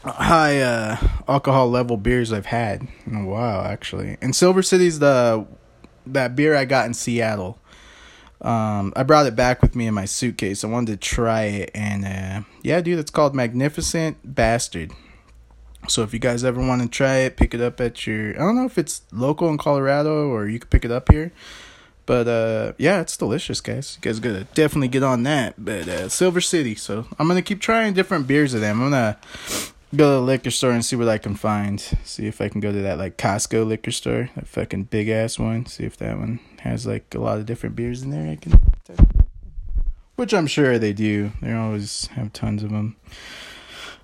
high 0.03 0.59
uh, 0.59 0.97
alcohol 1.27 1.69
level 1.69 1.95
beers 1.95 2.33
I've 2.33 2.47
had 2.47 2.87
in 3.05 3.15
a 3.15 3.25
while 3.25 3.61
actually. 3.61 4.17
And 4.21 4.35
Silver 4.35 4.63
City's 4.63 4.99
the 4.99 5.45
that 6.07 6.35
beer 6.35 6.55
I 6.55 6.65
got 6.65 6.87
in 6.87 6.93
Seattle. 6.93 7.59
Um, 8.41 8.91
I 8.95 9.03
brought 9.03 9.27
it 9.27 9.35
back 9.35 9.61
with 9.61 9.75
me 9.75 9.85
in 9.85 9.93
my 9.93 10.05
suitcase. 10.05 10.63
I 10.63 10.67
wanted 10.67 10.99
to 10.99 11.07
try 11.07 11.43
it, 11.43 11.71
and 11.75 12.05
uh, 12.05 12.47
yeah, 12.63 12.81
dude, 12.81 12.97
it's 12.97 13.11
called 13.11 13.35
Magnificent 13.35 14.17
Bastard. 14.23 14.93
So 15.87 16.01
if 16.03 16.13
you 16.13 16.19
guys 16.19 16.43
ever 16.43 16.59
want 16.59 16.81
to 16.81 16.87
try 16.87 17.17
it, 17.17 17.37
pick 17.37 17.53
it 17.53 17.61
up 17.61 17.79
at 17.79 18.05
your. 18.05 18.35
I 18.35 18.39
don't 18.39 18.55
know 18.55 18.65
if 18.65 18.77
it's 18.77 19.03
local 19.11 19.49
in 19.49 19.57
Colorado 19.57 20.29
or 20.29 20.47
you 20.47 20.59
could 20.59 20.69
pick 20.69 20.85
it 20.85 20.91
up 20.91 21.11
here. 21.11 21.31
But 22.05 22.27
uh, 22.27 22.73
yeah, 22.77 23.01
it's 23.01 23.15
delicious, 23.15 23.61
guys. 23.61 23.97
You 23.97 24.01
guys 24.01 24.19
gotta 24.19 24.45
definitely 24.53 24.87
get 24.89 25.03
on 25.03 25.23
that. 25.23 25.53
But 25.63 25.87
uh, 25.87 26.09
Silver 26.09 26.41
City, 26.41 26.75
so 26.75 27.05
I'm 27.19 27.27
gonna 27.27 27.41
keep 27.41 27.61
trying 27.61 27.93
different 27.93 28.27
beers 28.27 28.53
of 28.53 28.61
them. 28.61 28.81
I'm 28.81 28.89
gonna 28.89 29.17
go 29.95 30.05
to 30.05 30.15
the 30.15 30.21
liquor 30.21 30.51
store 30.51 30.71
and 30.71 30.83
see 30.83 30.95
what 30.95 31.09
I 31.09 31.17
can 31.17 31.35
find. 31.35 31.79
See 32.03 32.25
if 32.25 32.41
I 32.41 32.49
can 32.49 32.59
go 32.61 32.71
to 32.71 32.81
that 32.81 32.97
like 32.97 33.17
Costco 33.17 33.65
liquor 33.65 33.91
store, 33.91 34.29
that 34.35 34.47
fucking 34.47 34.85
big 34.85 35.09
ass 35.09 35.37
one. 35.37 35.65
See 35.65 35.83
if 35.83 35.97
that 35.97 36.17
one 36.17 36.39
has 36.61 36.85
like 36.87 37.13
a 37.13 37.19
lot 37.19 37.37
of 37.37 37.45
different 37.45 37.75
beers 37.75 38.01
in 38.01 38.11
there. 38.11 38.31
I 38.31 38.35
can, 38.35 38.59
which 40.15 40.33
I'm 40.33 40.47
sure 40.47 40.79
they 40.79 40.93
do. 40.93 41.31
They 41.41 41.53
always 41.53 42.07
have 42.07 42.33
tons 42.33 42.63
of 42.63 42.71
them. 42.71 42.95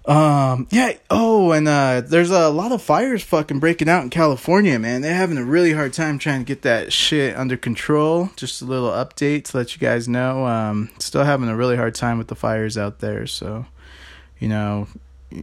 Um, 0.08 0.68
yeah. 0.72 0.94
Oh, 1.10 1.52
and 1.52 1.68
uh, 1.68 2.02
there's 2.02 2.32
a 2.32 2.50
lot 2.50 2.72
of 2.72 2.82
fires 2.82 3.24
fucking 3.24 3.60
breaking 3.60 3.90
out 3.90 4.04
in 4.04 4.10
California, 4.10 4.80
man. 4.80 5.02
They're 5.02 5.14
having 5.14 5.38
a 5.38 5.44
really 5.44 5.74
hard 5.74 5.92
time 5.94 6.18
trying 6.18 6.40
to 6.40 6.46
get 6.46 6.62
that 6.62 6.94
shit 6.94 7.36
under 7.36 7.58
control. 7.58 8.30
Just 8.38 8.62
a 8.62 8.66
little 8.66 8.90
update 8.90 9.44
to 9.46 9.58
let 9.58 9.76
you 9.76 9.80
guys 9.80 10.08
know. 10.08 10.46
Um, 10.46 10.90
still 11.00 11.26
having 11.26 11.50
a 11.50 11.58
really 11.58 11.76
hard 11.76 11.94
time 11.94 12.18
with 12.18 12.30
the 12.30 12.36
fires 12.36 12.78
out 12.78 13.00
there. 13.00 13.28
So, 13.28 13.66
you 14.40 14.48
know, 14.48 14.88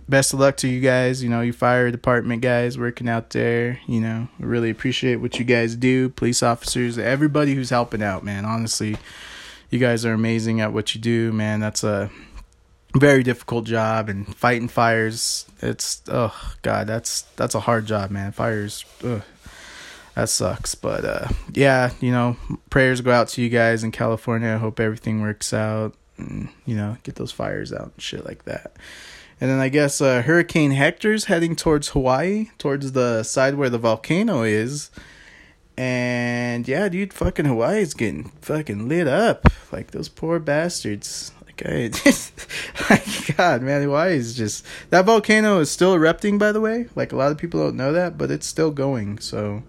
best 0.09 0.33
of 0.33 0.40
luck 0.40 0.56
to 0.59 0.68
you 0.68 0.80
guys. 0.80 1.23
You 1.23 1.28
know, 1.28 1.42
you 1.42 1.52
fire 1.52 1.90
department 1.90 2.40
guys 2.40 2.78
working 2.78 3.09
out 3.09 3.30
there. 3.30 3.80
You 3.87 4.00
know, 4.00 4.28
really 4.38 4.71
appreciate 4.71 5.16
what 5.16 5.38
you 5.38 5.44
guys 5.44 5.76
do. 5.76 6.09
Police 6.09 6.42
officers, 6.42 6.97
everybody 6.97 7.54
who's 7.54 7.68
helping 7.68 8.02
out, 8.02 8.25
man. 8.25 8.47
Honestly, 8.47 8.97
you 9.68 9.78
guys 9.78 10.06
are 10.06 10.14
amazing 10.14 10.62
at 10.62 10.73
what 10.73 10.94
you 10.94 11.02
do, 11.02 11.33
man. 11.35 11.61
That's 11.61 11.85
a 11.85 12.11
very 12.94 13.22
difficult 13.22 13.64
job 13.64 14.08
and 14.08 14.34
fighting 14.36 14.68
fires. 14.68 15.46
It's 15.60 16.02
oh 16.08 16.34
god 16.62 16.86
that's 16.86 17.22
that's 17.36 17.54
a 17.54 17.60
hard 17.60 17.86
job 17.86 18.10
man. 18.10 18.32
Fires 18.32 18.84
ugh, 19.02 19.22
that 20.14 20.28
sucks. 20.28 20.74
But 20.74 21.04
uh 21.04 21.28
yeah 21.52 21.90
you 22.00 22.12
know 22.12 22.36
prayers 22.70 23.00
go 23.00 23.10
out 23.10 23.28
to 23.28 23.42
you 23.42 23.48
guys 23.48 23.82
in 23.82 23.90
california. 23.90 24.54
I 24.54 24.58
hope 24.58 24.78
everything 24.78 25.22
works 25.22 25.52
out 25.52 25.94
and 26.16 26.48
you 26.64 26.76
know 26.76 26.96
get 27.02 27.16
those 27.16 27.32
fires 27.32 27.72
out 27.72 27.92
and 27.94 28.02
shit 28.02 28.24
like 28.24 28.44
that. 28.44 28.76
And 29.40 29.50
then 29.50 29.58
i 29.58 29.68
guess 29.68 30.00
uh 30.00 30.22
hurricane 30.22 30.70
hector's 30.70 31.24
heading 31.24 31.56
towards 31.56 31.88
hawaii 31.88 32.46
towards 32.58 32.92
the 32.92 33.24
side 33.24 33.56
where 33.56 33.70
the 33.70 33.78
volcano 33.78 34.42
is. 34.42 34.90
And 35.76 36.68
yeah 36.68 36.88
dude 36.88 37.12
fucking 37.12 37.46
hawaii's 37.46 37.94
getting 37.94 38.30
fucking 38.40 38.88
lit 38.88 39.08
up. 39.08 39.48
Like 39.72 39.90
those 39.90 40.08
poor 40.08 40.38
bastards 40.38 41.32
Okay, 41.56 41.88
my 42.90 43.00
God, 43.37 43.62
man, 43.62 43.82
Hawaii 43.82 44.16
is 44.16 44.34
just 44.34 44.66
that 44.90 45.04
volcano 45.04 45.61
is 45.61 45.70
still 45.70 45.94
erupting. 45.94 46.37
By 46.37 46.50
the 46.50 46.61
way, 46.61 46.87
like 46.96 47.12
a 47.12 47.16
lot 47.16 47.30
of 47.30 47.38
people 47.38 47.61
don't 47.61 47.76
know 47.76 47.92
that, 47.92 48.18
but 48.18 48.32
it's 48.32 48.46
still 48.46 48.73
going. 48.73 49.20
So, 49.20 49.62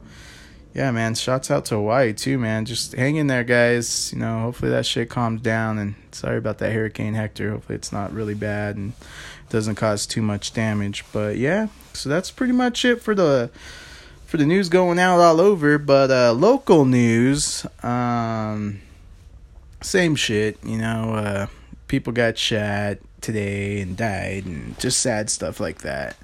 yeah, 0.74 0.90
man, 0.90 1.14
shouts 1.14 1.52
out 1.52 1.66
to 1.66 1.76
Hawaii 1.76 2.14
too, 2.14 2.40
man. 2.40 2.66
Just 2.66 2.96
hang 2.96 3.18
in 3.18 3.28
there, 3.28 3.44
guys. 3.44 4.12
You 4.12 4.18
know, 4.18 4.40
hopefully 4.40 4.72
that 4.72 4.88
shit 4.88 5.12
calms 5.12 5.42
down. 5.42 5.78
And 5.78 5.94
sorry 6.12 6.40
about 6.40 6.58
that 6.58 6.72
Hurricane 6.72 7.14
Hector. 7.14 7.52
Hopefully 7.52 7.76
it's 7.76 7.92
not 7.92 8.12
really 8.12 8.34
bad 8.34 8.78
and 8.78 8.94
doesn't 9.50 9.76
cause 9.76 10.08
too 10.08 10.24
much 10.24 10.54
damage. 10.54 11.06
But 11.14 11.38
yeah, 11.38 11.68
so 11.94 12.10
that's 12.10 12.32
pretty 12.32 12.54
much 12.54 12.84
it 12.84 13.00
for 13.00 13.14
the 13.14 13.52
for 14.26 14.38
the 14.38 14.46
news 14.48 14.70
going 14.70 14.98
out 14.98 15.20
all 15.20 15.40
over. 15.40 15.78
But 15.78 16.10
uh, 16.10 16.34
local 16.34 16.84
news, 16.84 17.64
um, 17.84 18.82
same 19.82 20.16
shit. 20.16 20.58
You 20.64 20.80
know. 20.80 21.14
Uh, 21.14 21.48
people 21.88 22.14
got 22.14 22.38
shot 22.38 22.98
today 23.22 23.82
and 23.82 23.98
died 23.98 24.46
and 24.46 24.78
just 24.80 25.00
sad 25.00 25.30
stuff 25.30 25.60
like 25.60 25.80
that. 25.80 26.16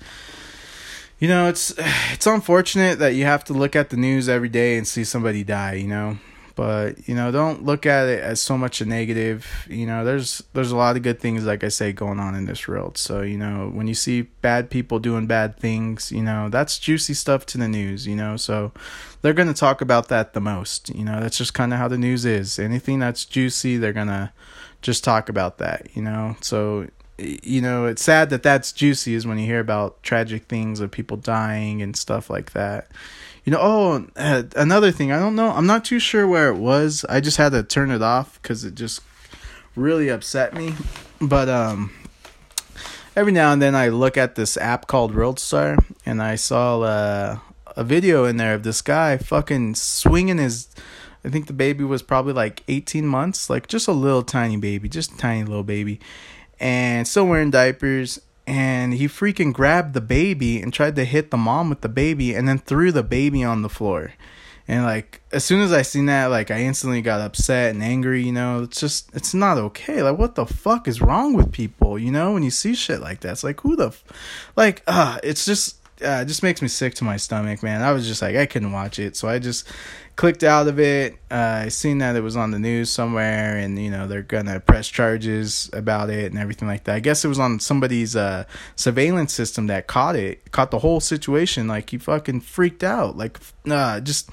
You 1.20 1.28
know, 1.28 1.48
it's 1.48 1.74
it's 2.14 2.28
unfortunate 2.28 3.00
that 3.00 3.16
you 3.16 3.26
have 3.26 3.44
to 3.46 3.54
look 3.54 3.76
at 3.76 3.90
the 3.90 3.98
news 3.98 4.30
every 4.30 4.50
day 4.50 4.78
and 4.78 4.88
see 4.88 5.04
somebody 5.04 5.44
die, 5.44 5.74
you 5.74 5.88
know. 5.88 6.18
But, 6.54 7.08
you 7.08 7.16
know, 7.16 7.32
don't 7.32 7.64
look 7.64 7.86
at 7.86 8.08
it 8.10 8.22
as 8.22 8.42
so 8.42 8.58
much 8.58 8.82
a 8.82 8.86
negative. 8.86 9.66
You 9.70 9.86
know, 9.86 10.04
there's 10.04 10.44
there's 10.54 10.72
a 10.72 10.76
lot 10.76 10.98
of 10.98 11.02
good 11.02 11.20
things 11.20 11.46
like 11.46 11.64
I 11.64 11.70
say 11.70 11.94
going 11.94 12.20
on 12.20 12.36
in 12.36 12.46
this 12.46 12.68
world. 12.68 12.98
So, 12.98 13.22
you 13.22 13.38
know, 13.38 13.72
when 13.74 13.88
you 13.88 13.96
see 13.96 14.24
bad 14.24 14.70
people 14.70 15.00
doing 15.00 15.28
bad 15.28 15.58
things, 15.58 16.12
you 16.12 16.22
know, 16.22 16.50
that's 16.50 16.78
juicy 16.78 17.14
stuff 17.14 17.46
to 17.48 17.58
the 17.58 17.68
news, 17.68 18.06
you 18.06 18.16
know. 18.16 18.38
So, 18.38 18.74
they're 19.22 19.34
going 19.34 19.48
to 19.48 19.54
talk 19.54 19.82
about 19.82 20.10
that 20.10 20.34
the 20.34 20.42
most. 20.42 20.94
You 20.94 21.06
know, 21.06 21.20
that's 21.20 21.38
just 21.38 21.54
kind 21.54 21.74
of 21.74 21.80
how 21.80 21.88
the 21.88 21.98
news 21.98 22.26
is. 22.26 22.60
Anything 22.60 23.00
that's 23.00 23.26
juicy, 23.26 23.78
they're 23.78 23.94
going 23.94 24.08
to 24.08 24.32
just 24.82 25.04
talk 25.04 25.30
about 25.30 25.58
that, 25.60 25.88
you 25.94 26.02
know? 26.02 26.36
So, 26.42 26.88
you 27.18 27.62
know, 27.62 27.86
it's 27.86 28.04
sad 28.04 28.30
that 28.32 28.44
that's 28.44 28.72
juicy 28.72 29.14
is 29.14 29.28
when 29.28 29.38
you 29.38 29.46
hear 29.46 29.60
about 29.60 30.02
tragic 30.04 30.46
things 30.46 30.80
of 30.80 30.92
people 30.92 31.18
dying 31.18 31.82
and 31.82 31.96
stuff 31.96 32.30
like 32.30 32.54
that. 32.54 32.90
You 33.44 33.52
know, 33.52 33.60
oh, 33.62 34.08
uh, 34.16 34.44
another 34.56 34.92
thing, 34.92 35.12
I 35.12 35.20
don't 35.20 35.36
know, 35.36 35.50
I'm 35.50 35.66
not 35.66 35.86
too 35.86 36.00
sure 36.00 36.28
where 36.28 36.50
it 36.50 36.58
was. 36.58 37.06
I 37.10 37.20
just 37.20 37.38
had 37.38 37.52
to 37.54 37.64
turn 37.64 37.92
it 37.92 38.02
off 38.02 38.42
because 38.42 38.64
it 38.64 38.76
just 38.76 39.02
really 39.76 40.10
upset 40.10 40.54
me. 40.54 40.76
But, 41.20 41.50
um, 41.50 41.92
every 43.16 43.32
now 43.32 43.52
and 43.52 43.62
then 43.62 43.76
I 43.76 43.90
look 43.90 44.18
at 44.18 44.36
this 44.36 44.58
app 44.58 44.88
called 44.88 45.14
WorldStar 45.14 45.84
and 46.06 46.22
I 46.22 46.36
saw 46.36 46.82
uh, 46.82 47.40
a 47.76 47.84
video 47.84 48.26
in 48.26 48.38
there 48.38 48.54
of 48.54 48.64
this 48.64 48.82
guy 48.82 49.18
fucking 49.18 49.76
swinging 49.76 50.38
his 50.38 50.68
I 51.24 51.30
think 51.30 51.48
the 51.48 51.54
baby 51.54 51.84
was 51.84 52.02
probably 52.02 52.34
like 52.34 52.64
18 52.68 53.06
months, 53.06 53.50
like 53.50 53.68
just 53.68 53.88
a 53.88 53.92
little 53.94 54.24
tiny 54.24 54.58
baby, 54.58 54.90
just 54.90 55.18
tiny 55.20 55.44
little 55.44 55.64
baby, 55.64 56.00
and 56.60 57.08
still 57.08 57.28
wearing 57.28 57.52
diapers. 57.52 58.20
And 58.48 58.96
he 58.96 59.08
freaking 59.08 59.54
grabbed 59.54 59.94
the 59.94 60.02
baby 60.02 60.62
and 60.62 60.74
tried 60.74 60.96
to 60.96 61.06
hit 61.06 61.32
the 61.32 61.38
mom 61.38 61.70
with 61.70 61.82
the 61.82 61.90
baby 61.90 62.34
and 62.34 62.48
then 62.48 62.58
threw 62.58 62.92
the 62.92 63.04
baby 63.04 63.44
on 63.44 63.62
the 63.62 63.70
floor. 63.70 64.14
And 64.68 64.84
like 64.84 65.22
as 65.32 65.44
soon 65.44 65.62
as 65.62 65.72
I 65.72 65.82
seen 65.82 66.06
that, 66.08 66.28
like 66.28 66.50
I 66.50 66.62
instantly 66.62 67.02
got 67.02 67.22
upset 67.22 67.72
and 67.72 67.84
angry, 67.84 68.24
you 68.24 68.32
know, 68.32 68.64
it's 68.64 68.80
just 68.80 69.14
it's 69.14 69.34
not 69.34 69.58
okay. 69.58 70.02
Like 70.02 70.18
what 70.18 70.36
the 70.36 70.46
fuck 70.46 70.88
is 70.88 71.02
wrong 71.02 71.34
with 71.34 71.52
people, 71.52 72.00
you 72.00 72.12
know, 72.12 72.34
when 72.34 72.44
you 72.44 72.52
see 72.52 72.74
shit 72.74 73.02
like 73.02 73.20
that. 73.22 73.34
It's 73.34 73.44
like 73.44 73.62
who 73.62 73.76
the 73.76 73.88
f-? 73.88 74.04
like 74.56 74.82
uh 74.88 75.20
it's 75.24 75.46
just 75.46 75.78
uh, 76.04 76.22
it 76.22 76.26
just 76.26 76.42
makes 76.42 76.62
me 76.62 76.68
sick 76.68 76.96
to 76.96 77.04
my 77.04 77.18
stomach, 77.18 77.62
man. 77.62 77.82
I 77.82 77.92
was 77.92 78.08
just 78.08 78.22
like 78.22 78.36
I 78.36 78.46
couldn't 78.46 78.72
watch 78.72 78.98
it. 78.98 79.16
So 79.16 79.28
I 79.28 79.40
just 79.40 79.68
clicked 80.16 80.44
out 80.44 80.68
of 80.68 80.80
it. 80.80 81.14
Uh, 81.30 81.64
I 81.66 81.70
seen 81.70 82.00
that 82.00 82.16
it 82.16 82.22
was 82.22 82.36
on 82.36 82.52
the 82.52 82.60
news 82.60 82.90
somewhere, 82.90 83.58
and 83.58 83.80
you 83.80 83.90
know 83.90 84.08
they're 84.08 84.22
gonna 84.22 84.60
press 84.60 84.88
charges 84.88 85.70
about 85.74 86.10
it 86.10 86.32
and 86.32 86.40
everything 86.40 86.68
like 86.68 86.84
that. 86.86 86.96
I 86.96 87.00
guess 87.00 87.26
it 87.26 87.28
was 87.28 87.40
on 87.40 87.60
somebody's 87.60 88.16
uh, 88.16 88.46
surveillance 88.76 89.34
system 89.34 89.68
that 89.68 89.88
caught 89.88 90.16
it, 90.16 90.52
caught 90.52 90.72
the 90.72 90.80
whole 90.80 91.00
situation. 91.00 91.68
Like 91.68 91.90
he 91.90 91.98
fucking 91.98 92.42
freaked 92.42 92.84
out. 92.84 93.18
Like, 93.18 93.40
uh, 93.70 94.00
just, 94.00 94.30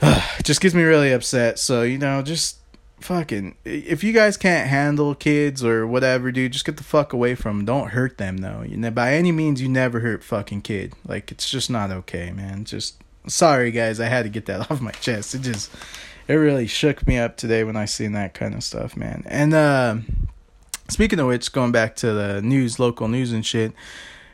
uh, 0.00 0.20
just 0.42 0.60
gets 0.60 0.74
me 0.74 0.82
really 0.82 1.12
upset. 1.12 1.58
So 1.58 1.82
you 1.82 1.98
know, 1.98 2.22
just 2.22 2.58
fucking 3.02 3.56
if 3.64 4.04
you 4.04 4.12
guys 4.12 4.36
can't 4.36 4.68
handle 4.68 5.14
kids 5.14 5.64
or 5.64 5.86
whatever 5.86 6.30
dude 6.30 6.52
just 6.52 6.64
get 6.64 6.76
the 6.76 6.84
fuck 6.84 7.12
away 7.12 7.34
from 7.34 7.58
them 7.58 7.64
don't 7.66 7.88
hurt 7.88 8.16
them 8.16 8.38
though 8.38 8.62
you 8.62 8.76
know 8.76 8.92
by 8.92 9.14
any 9.14 9.32
means 9.32 9.60
you 9.60 9.68
never 9.68 10.00
hurt 10.00 10.22
fucking 10.22 10.62
kid 10.62 10.94
like 11.04 11.32
it's 11.32 11.50
just 11.50 11.68
not 11.68 11.90
okay 11.90 12.30
man 12.30 12.64
just 12.64 13.02
sorry 13.26 13.70
guys, 13.70 14.00
I 14.00 14.06
had 14.06 14.24
to 14.24 14.28
get 14.28 14.46
that 14.46 14.70
off 14.70 14.80
my 14.80 14.92
chest. 14.92 15.34
It 15.34 15.42
just 15.42 15.70
it 16.28 16.34
really 16.34 16.66
shook 16.66 17.06
me 17.06 17.18
up 17.18 17.36
today 17.36 17.64
when 17.64 17.76
I 17.76 17.84
seen 17.84 18.12
that 18.12 18.34
kind 18.34 18.54
of 18.54 18.62
stuff, 18.62 18.96
man. 18.96 19.24
And 19.26 19.54
uh, 19.54 19.96
speaking 20.88 21.18
of 21.18 21.26
which, 21.26 21.52
going 21.52 21.72
back 21.72 21.96
to 21.96 22.12
the 22.12 22.42
news, 22.42 22.78
local 22.78 23.08
news 23.08 23.32
and 23.32 23.44
shit, 23.44 23.72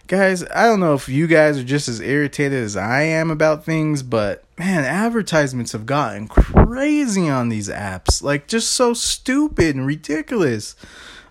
guys, 0.07 0.43
I 0.45 0.65
don't 0.65 0.81
know 0.81 0.95
if 0.95 1.09
you 1.09 1.27
guys 1.27 1.59
are 1.59 1.65
just 1.65 1.89
as 1.89 2.01
irritated 2.01 2.63
as 2.63 2.77
I 2.77 3.03
am 3.03 3.31
about 3.31 3.65
things, 3.65 4.03
but 4.03 4.45
man, 4.59 4.85
advertisements 4.85 5.73
have 5.73 5.87
gotten 5.87 6.29
crazy 6.29 7.29
on 7.29 7.49
these 7.49 7.69
apps. 7.69 8.23
Like 8.23 8.49
just 8.49 8.73
so 8.73 8.93
stupid 8.95 9.77
and 9.77 9.87
ridiculous. 9.87 10.77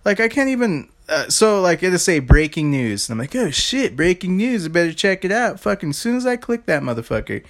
Like 0.06 0.20
I 0.20 0.28
can't 0.28 0.50
even 0.50 0.90
uh, 1.10 1.30
so 1.30 1.62
like 1.62 1.84
it'll 1.84 2.00
say 2.00 2.20
breaking 2.20 2.72
news, 2.72 3.10
and 3.10 3.16
I'm 3.16 3.20
like, 3.20 3.36
oh 3.36 3.52
shit, 3.52 3.96
breaking 3.96 4.38
news! 4.38 4.66
I 4.66 4.70
better 4.70 4.94
check 4.94 5.24
it 5.24 5.32
out. 5.32 5.60
Fucking 5.60 5.90
as 5.90 5.98
soon 5.98 6.16
as 6.16 6.26
I 6.26 6.36
click 6.36 6.66
that 6.66 6.84
motherfucker, 6.84 7.44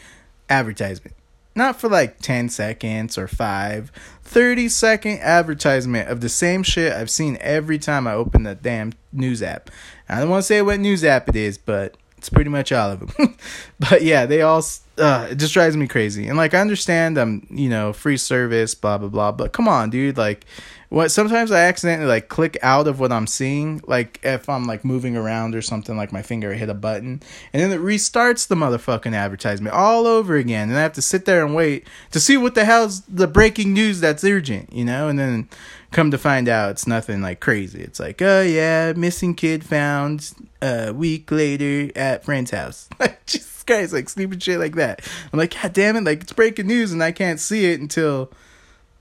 advertisement. 0.49 1.15
Not 1.55 1.79
for 1.79 1.89
like 1.89 2.19
10 2.19 2.49
seconds 2.49 3.17
or 3.17 3.27
5, 3.27 3.91
30 4.21 4.69
second 4.69 5.19
advertisement 5.21 6.07
of 6.07 6.21
the 6.21 6.29
same 6.29 6.61
shit 6.61 6.93
I've 6.93 7.09
seen 7.09 7.35
every 7.41 7.79
time 7.79 8.05
I 8.05 8.13
open 8.13 8.43
the 8.43 8.53
damn 8.53 8.93
news 9.11 9.41
app. 9.41 9.71
I 10.07 10.19
don't 10.19 10.29
want 10.29 10.43
to 10.43 10.47
say 10.47 10.61
what 10.61 10.79
news 10.79 11.03
app 11.03 11.27
it 11.27 11.35
is, 11.35 11.57
but 11.57 11.97
it's 12.15 12.29
pretty 12.29 12.51
much 12.51 12.71
all 12.71 12.91
of 12.91 12.99
them. 12.99 13.35
but 13.79 14.03
yeah, 14.03 14.27
they 14.27 14.43
all 14.43 14.63
uh, 14.99 15.29
it 15.31 15.35
just 15.35 15.53
drives 15.53 15.75
me 15.75 15.87
crazy. 15.87 16.27
And 16.27 16.37
like 16.37 16.53
I 16.53 16.59
understand 16.59 17.17
I'm, 17.17 17.47
you 17.49 17.69
know, 17.69 17.91
free 17.91 18.17
service, 18.17 18.75
blah 18.75 18.99
blah 18.99 19.09
blah, 19.09 19.31
but 19.31 19.51
come 19.51 19.67
on, 19.67 19.89
dude, 19.89 20.15
like 20.15 20.45
what 20.89 21.11
sometimes 21.11 21.51
I 21.51 21.61
accidentally 21.61 22.07
like 22.07 22.29
click 22.29 22.57
out 22.61 22.87
of 22.87 22.99
what 22.99 23.11
I'm 23.11 23.27
seeing, 23.27 23.81
like 23.87 24.19
if 24.23 24.47
I'm 24.47 24.65
like 24.65 24.85
moving 24.85 25.17
around 25.17 25.53
or 25.53 25.61
something, 25.61 25.97
like 25.97 26.13
my 26.13 26.21
finger 26.21 26.53
hit 26.53 26.69
a 26.69 26.73
button, 26.73 27.21
and 27.51 27.61
then 27.61 27.71
it 27.71 27.81
restarts 27.81 28.47
the 28.47 28.55
motherfucking 28.55 29.13
advertisement 29.13 29.75
all 29.75 30.07
over 30.07 30.35
again, 30.35 30.69
and 30.69 30.77
I 30.77 30.81
have 30.81 30.93
to 30.93 31.01
sit 31.01 31.25
there 31.25 31.45
and 31.45 31.53
wait 31.53 31.87
to 32.11 32.19
see 32.19 32.37
what 32.37 32.55
the 32.55 32.63
hell's 32.63 33.01
the 33.01 33.27
breaking 33.27 33.73
news 33.73 33.99
that's 33.99 34.23
urgent, 34.23 34.71
you 34.71 34.85
know, 34.85 35.09
and 35.09 35.19
then 35.19 35.49
come 35.91 36.11
to 36.11 36.17
find 36.17 36.47
out 36.47 36.71
it's 36.71 36.87
nothing 36.87 37.21
like 37.21 37.41
crazy. 37.41 37.81
It's 37.81 37.99
like, 37.99 38.21
oh 38.21 38.41
yeah, 38.41 38.93
missing 38.95 39.35
kid 39.35 39.65
found 39.65 40.33
a 40.61 40.93
week 40.93 41.29
later 41.31 41.91
at 41.97 42.23
friend's 42.23 42.51
house. 42.51 42.89
Jesus 43.25 43.63
Christ, 43.63 43.91
like 43.91 44.07
stupid 44.07 44.41
shit 44.41 44.59
like 44.59 44.75
that. 44.75 45.01
I'm 45.33 45.39
like, 45.39 45.53
God 45.61 45.73
damn 45.73 45.97
it, 45.97 46.05
like 46.05 46.21
it's 46.21 46.33
breaking 46.33 46.67
news 46.67 46.93
and 46.93 47.03
I 47.03 47.11
can't 47.11 47.41
see 47.41 47.65
it 47.65 47.81
until 47.81 48.31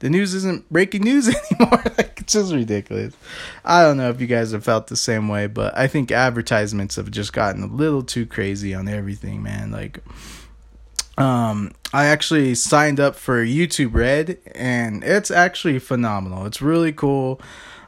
the 0.00 0.10
news 0.10 0.34
isn't 0.34 0.70
breaking 0.70 1.02
news 1.02 1.28
anymore. 1.50 1.82
like 1.98 2.20
it's 2.20 2.32
just 2.32 2.52
ridiculous. 2.52 3.14
I 3.64 3.82
don't 3.82 3.96
know 3.96 4.10
if 4.10 4.20
you 4.20 4.26
guys 4.26 4.52
have 4.52 4.64
felt 4.64 4.88
the 4.88 4.96
same 4.96 5.28
way, 5.28 5.46
but 5.46 5.76
I 5.76 5.86
think 5.86 6.10
advertisements 6.10 6.96
have 6.96 7.10
just 7.10 7.32
gotten 7.32 7.62
a 7.62 7.66
little 7.66 8.02
too 8.02 8.26
crazy 8.26 8.74
on 8.74 8.88
everything, 8.88 9.42
man. 9.42 9.70
Like 9.70 10.00
um 11.18 11.72
I 11.94 12.06
actually 12.06 12.54
signed 12.54 13.00
up 13.00 13.16
for 13.16 13.44
YouTube 13.44 13.94
Red 13.94 14.38
and 14.54 15.02
it's 15.02 15.30
actually 15.30 15.78
phenomenal. 15.78 16.46
It's 16.46 16.60
really 16.60 16.92
cool. 16.92 17.40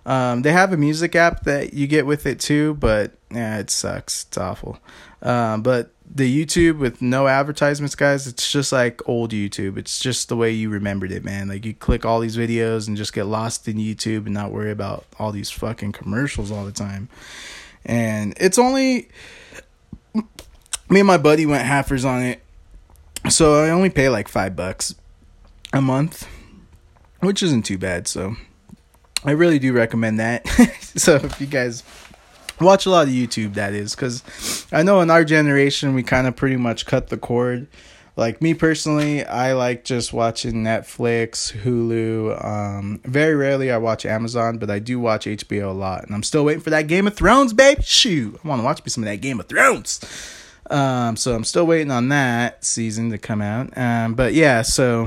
Um, 0.07 0.41
they 0.41 0.53
have 0.53 0.73
a 0.73 0.79
music 0.79 1.15
app 1.15 1.45
that 1.45 1.75
you 1.75 1.87
get 1.87 2.07
with 2.07 2.25
it 2.25 2.41
too, 2.41 2.75
but 2.75 3.13
yeah, 3.31 3.59
it 3.59 3.69
sucks. 3.69 4.25
It's 4.25 4.39
awful. 4.39 4.79
Um, 5.21 5.63
but 5.63 5.93
the 6.15 6.45
YouTube 6.45 6.79
with 6.79 7.03
no 7.03 7.27
advertisements, 7.27 7.95
guys, 7.95 8.27
it's 8.27 8.51
just 8.51 8.73
like 8.73 9.07
old 9.09 9.33
YouTube. 9.33 9.77
It's 9.77 9.99
just 9.99 10.29
the 10.29 10.37
way 10.37 10.51
you 10.51 10.71
remembered 10.71 11.13
it, 11.13 11.25
man. 11.25 11.49
Like 11.49 11.65
you 11.65 11.75
click 11.75 12.05
all 12.05 12.21
these 12.21 12.37
videos 12.37 12.89
and 12.89 12.97
just 12.97 13.13
get 13.13 13.27
lost 13.27 13.69
in 13.69 13.77
YouTube 13.77 14.25
and 14.27 14.35
not 14.35 14.51
worry 14.51 14.71
about 14.71 15.05
all 15.19 15.33
these 15.33 15.51
fucking 15.51 15.93
commercials 15.93 16.51
all 16.51 16.65
the 16.65 16.73
time. 16.73 17.09
And 17.85 18.35
it's 18.39 18.59
only 18.59 19.09
me 20.15 21.01
and 21.01 21.07
my 21.07 21.19
buddy 21.19 21.47
went 21.47 21.67
halfers 21.67 22.05
on 22.05 22.23
it. 22.23 22.43
So 23.29 23.63
I 23.63 23.71
only 23.71 23.91
pay 23.91 24.09
like 24.09 24.29
5 24.29 24.57
bucks 24.57 24.95
a 25.73 25.81
month, 25.81 26.27
which 27.21 27.43
isn't 27.43 27.65
too 27.65 27.79
bad. 27.79 28.07
So 28.07 28.37
I 29.25 29.33
really 29.33 29.59
do 29.59 29.73
recommend 29.73 30.21
that. 30.21 30.49
so 30.97 31.17
if 31.17 31.41
you 31.41 31.47
guys 31.47 31.83
watch 32.67 32.87
a 32.87 32.91
lot 32.91 33.07
of 33.09 33.13
YouTube, 33.13 33.55
that 33.55 33.73
is, 33.73 33.95
because 33.95 34.67
I 34.73 34.83
know 34.83 35.01
in 35.01 35.11
our 35.11 35.25
generation 35.25 35.95
we 35.95 36.03
kind 36.03 36.27
of 36.27 36.37
pretty 36.37 36.57
much 36.57 36.87
cut 36.87 37.09
the 37.09 37.17
cord. 37.17 37.67
Like 38.17 38.43
me 38.43 38.53
personally, 38.53 39.25
I 39.25 39.53
like 39.53 39.85
just 39.85 40.13
watching 40.13 40.65
Netflix, 40.65 41.53
Hulu. 41.63 42.45
Um, 42.45 43.01
very 43.05 43.37
rarely 43.37 43.71
I 43.71 43.77
watch 43.77 44.05
Amazon, 44.05 44.59
but 44.59 44.71
I 44.71 44.81
do 44.81 44.99
watch 44.99 45.27
HBO 45.27 45.69
a 45.69 45.73
lot, 45.73 46.05
and 46.05 46.13
I'm 46.15 46.25
still 46.25 46.45
waiting 46.45 46.61
for 46.63 46.71
that 46.71 46.89
Game 46.89 47.07
of 47.07 47.15
Thrones, 47.15 47.53
babe. 47.53 47.81
Shoot, 47.83 48.41
I 48.45 48.49
want 48.49 48.61
to 48.61 48.65
watch 48.65 48.85
me 48.85 48.91
some 48.91 49.05
of 49.05 49.09
that 49.09 49.21
Game 49.21 49.39
of 49.39 49.47
Thrones. 49.49 50.01
Um, 50.69 51.17
so 51.17 51.35
I'm 51.35 51.45
still 51.45 51.67
waiting 51.67 51.93
on 51.93 52.09
that 52.09 52.65
season 52.65 53.11
to 53.11 53.19
come 53.19 53.41
out. 53.41 53.77
Um, 53.79 54.15
but 54.15 54.35
yeah, 54.35 54.63
so 54.63 55.07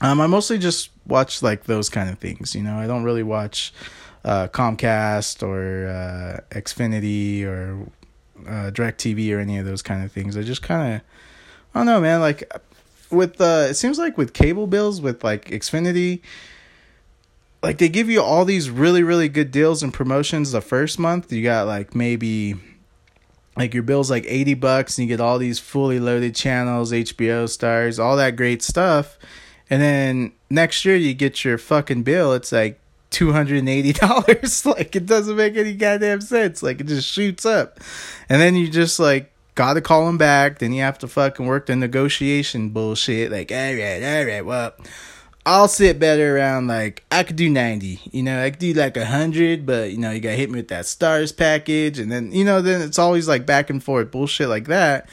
Um, 0.00 0.20
I 0.20 0.28
mostly 0.28 0.58
just 0.58 0.90
watch 1.06 1.42
like 1.42 1.64
those 1.64 1.88
kind 1.88 2.08
of 2.08 2.18
things. 2.20 2.54
You 2.54 2.62
know, 2.62 2.78
I 2.78 2.86
don't 2.86 3.02
really 3.02 3.24
watch 3.24 3.72
uh, 4.24 4.48
Comcast 4.48 5.42
or 5.42 5.88
uh, 5.88 6.40
Xfinity 6.50 7.44
or 7.44 7.86
uh, 8.46 8.70
DirecTV 8.70 9.34
or 9.34 9.40
any 9.40 9.58
of 9.58 9.66
those 9.66 9.82
kind 9.82 10.04
of 10.04 10.12
things. 10.12 10.36
I 10.36 10.42
just 10.42 10.62
kind 10.62 10.94
of, 10.94 11.00
I 11.74 11.78
don't 11.80 11.86
know, 11.86 12.00
man. 12.00 12.20
Like 12.20 12.50
with 13.10 13.40
uh, 13.40 13.66
it 13.70 13.74
seems 13.74 13.98
like 13.98 14.18
with 14.18 14.32
cable 14.32 14.66
bills 14.66 15.00
with 15.00 15.24
like 15.24 15.46
Xfinity, 15.46 16.20
like 17.62 17.78
they 17.78 17.88
give 17.88 18.08
you 18.08 18.22
all 18.22 18.44
these 18.44 18.70
really 18.70 19.02
really 19.02 19.28
good 19.28 19.50
deals 19.50 19.82
and 19.82 19.92
promotions 19.92 20.52
the 20.52 20.60
first 20.60 20.98
month. 20.98 21.32
You 21.32 21.42
got 21.42 21.66
like 21.66 21.94
maybe 21.94 22.56
like 23.56 23.74
your 23.74 23.82
bill's 23.82 24.10
like 24.10 24.24
80 24.26 24.54
bucks 24.54 24.98
and 24.98 25.08
you 25.08 25.16
get 25.16 25.20
all 25.20 25.38
these 25.38 25.58
fully 25.58 25.98
loaded 25.98 26.34
channels, 26.34 26.92
HBO 26.92 27.44
Starz 27.44 27.98
all 28.02 28.16
that 28.16 28.36
great 28.36 28.62
stuff. 28.62 29.18
And 29.68 29.82
then 29.82 30.32
next 30.48 30.84
year 30.84 30.96
you 30.96 31.12
get 31.12 31.44
your 31.44 31.58
fucking 31.58 32.04
bill, 32.04 32.32
it's 32.32 32.52
like 32.52 32.80
$280. 33.10 34.66
like 34.78 34.96
it 34.96 35.06
doesn't 35.06 35.36
make 35.36 35.56
any 35.56 35.74
goddamn 35.74 36.20
sense. 36.20 36.62
Like 36.62 36.80
it 36.80 36.86
just 36.86 37.08
shoots 37.08 37.46
up. 37.46 37.80
And 38.28 38.40
then 38.40 38.54
you 38.54 38.68
just 38.68 38.98
like 38.98 39.32
gotta 39.54 39.80
call 39.80 40.06
them 40.06 40.18
back. 40.18 40.58
Then 40.58 40.72
you 40.72 40.82
have 40.82 40.98
to 40.98 41.08
fucking 41.08 41.46
work 41.46 41.66
the 41.66 41.76
negotiation 41.76 42.70
bullshit. 42.70 43.32
Like, 43.32 43.50
all 43.50 43.56
right, 43.56 44.02
all 44.02 44.24
right, 44.24 44.44
well, 44.44 44.74
I'll 45.46 45.68
sit 45.68 45.98
better 45.98 46.36
around 46.36 46.66
like 46.66 47.04
I 47.10 47.22
could 47.22 47.36
do 47.36 47.48
90. 47.48 48.00
You 48.12 48.22
know, 48.22 48.42
I 48.42 48.50
could 48.50 48.58
do 48.58 48.72
like 48.74 48.96
100, 48.96 49.64
but 49.64 49.90
you 49.90 49.98
know, 49.98 50.10
you 50.10 50.20
got 50.20 50.30
to 50.30 50.36
hit 50.36 50.50
me 50.50 50.58
with 50.58 50.68
that 50.68 50.84
Starz 50.84 51.34
package 51.34 51.98
and 51.98 52.12
then 52.12 52.32
you 52.32 52.44
know, 52.44 52.60
then 52.60 52.82
it's 52.82 52.98
always 52.98 53.26
like 53.26 53.46
back 53.46 53.70
and 53.70 53.82
forth 53.82 54.10
bullshit 54.10 54.48
like 54.48 54.66
that 54.66 55.08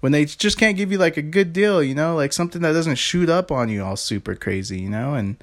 when 0.00 0.12
they 0.12 0.24
just 0.24 0.58
can't 0.58 0.76
give 0.76 0.90
you 0.90 0.98
like 0.98 1.16
a 1.16 1.22
good 1.22 1.52
deal, 1.52 1.82
you 1.82 1.94
know, 1.94 2.16
like 2.16 2.32
something 2.32 2.62
that 2.62 2.72
doesn't 2.72 2.96
shoot 2.96 3.28
up 3.28 3.52
on 3.52 3.68
you 3.68 3.84
all 3.84 3.96
super 3.96 4.34
crazy, 4.34 4.80
you 4.80 4.90
know? 4.90 5.14
And 5.14 5.36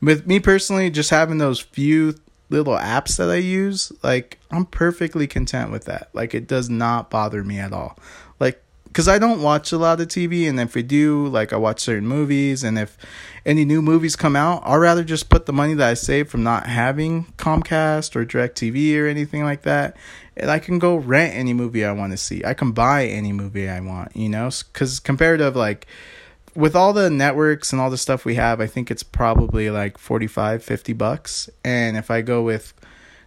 with 0.00 0.26
me 0.26 0.40
personally 0.40 0.90
just 0.90 1.10
having 1.10 1.38
those 1.38 1.60
few 1.60 2.14
little 2.50 2.76
apps 2.76 3.16
that 3.16 3.30
I 3.30 3.36
use, 3.36 3.92
like 4.02 4.38
I'm 4.50 4.66
perfectly 4.66 5.26
content 5.26 5.70
with 5.70 5.84
that. 5.86 6.10
Like 6.12 6.34
it 6.34 6.46
does 6.46 6.70
not 6.70 7.10
bother 7.10 7.42
me 7.42 7.58
at 7.58 7.72
all. 7.72 7.98
Cuz 8.94 9.08
I 9.08 9.18
don't 9.18 9.42
watch 9.42 9.72
a 9.72 9.78
lot 9.78 10.00
of 10.00 10.08
TV 10.08 10.48
and 10.48 10.58
if 10.58 10.76
I 10.76 10.80
do, 10.80 11.26
like 11.26 11.52
I 11.52 11.56
watch 11.56 11.80
certain 11.80 12.08
movies 12.08 12.64
and 12.64 12.78
if 12.78 12.96
any 13.44 13.64
new 13.64 13.82
movies 13.82 14.16
come 14.16 14.36
out, 14.36 14.62
I'll 14.64 14.78
rather 14.78 15.04
just 15.04 15.28
put 15.28 15.44
the 15.46 15.52
money 15.52 15.74
that 15.74 15.88
I 15.88 15.94
save 15.94 16.30
from 16.30 16.42
not 16.42 16.66
having 16.66 17.26
Comcast 17.36 18.16
or 18.16 18.24
DirecTV 18.24 18.98
or 18.98 19.06
anything 19.06 19.44
like 19.44 19.62
that, 19.62 19.96
and 20.36 20.50
I 20.50 20.58
can 20.58 20.78
go 20.78 20.96
rent 20.96 21.34
any 21.34 21.52
movie 21.52 21.84
I 21.84 21.92
want 21.92 22.12
to 22.12 22.16
see. 22.16 22.42
I 22.44 22.54
can 22.54 22.72
buy 22.72 23.06
any 23.06 23.32
movie 23.32 23.68
I 23.68 23.80
want, 23.80 24.16
you 24.16 24.30
know, 24.30 24.48
because 24.72 24.98
compared 24.98 25.40
to 25.40 25.50
like 25.50 25.86
with 26.54 26.76
all 26.76 26.92
the 26.92 27.10
networks 27.10 27.72
and 27.72 27.80
all 27.80 27.90
the 27.90 27.98
stuff 27.98 28.24
we 28.24 28.36
have, 28.36 28.60
I 28.60 28.66
think 28.66 28.90
it's 28.90 29.02
probably 29.02 29.70
like 29.70 29.98
45, 29.98 30.62
50 30.62 30.92
bucks. 30.92 31.50
And 31.64 31.96
if 31.96 32.10
I 32.10 32.22
go 32.22 32.42
with 32.42 32.72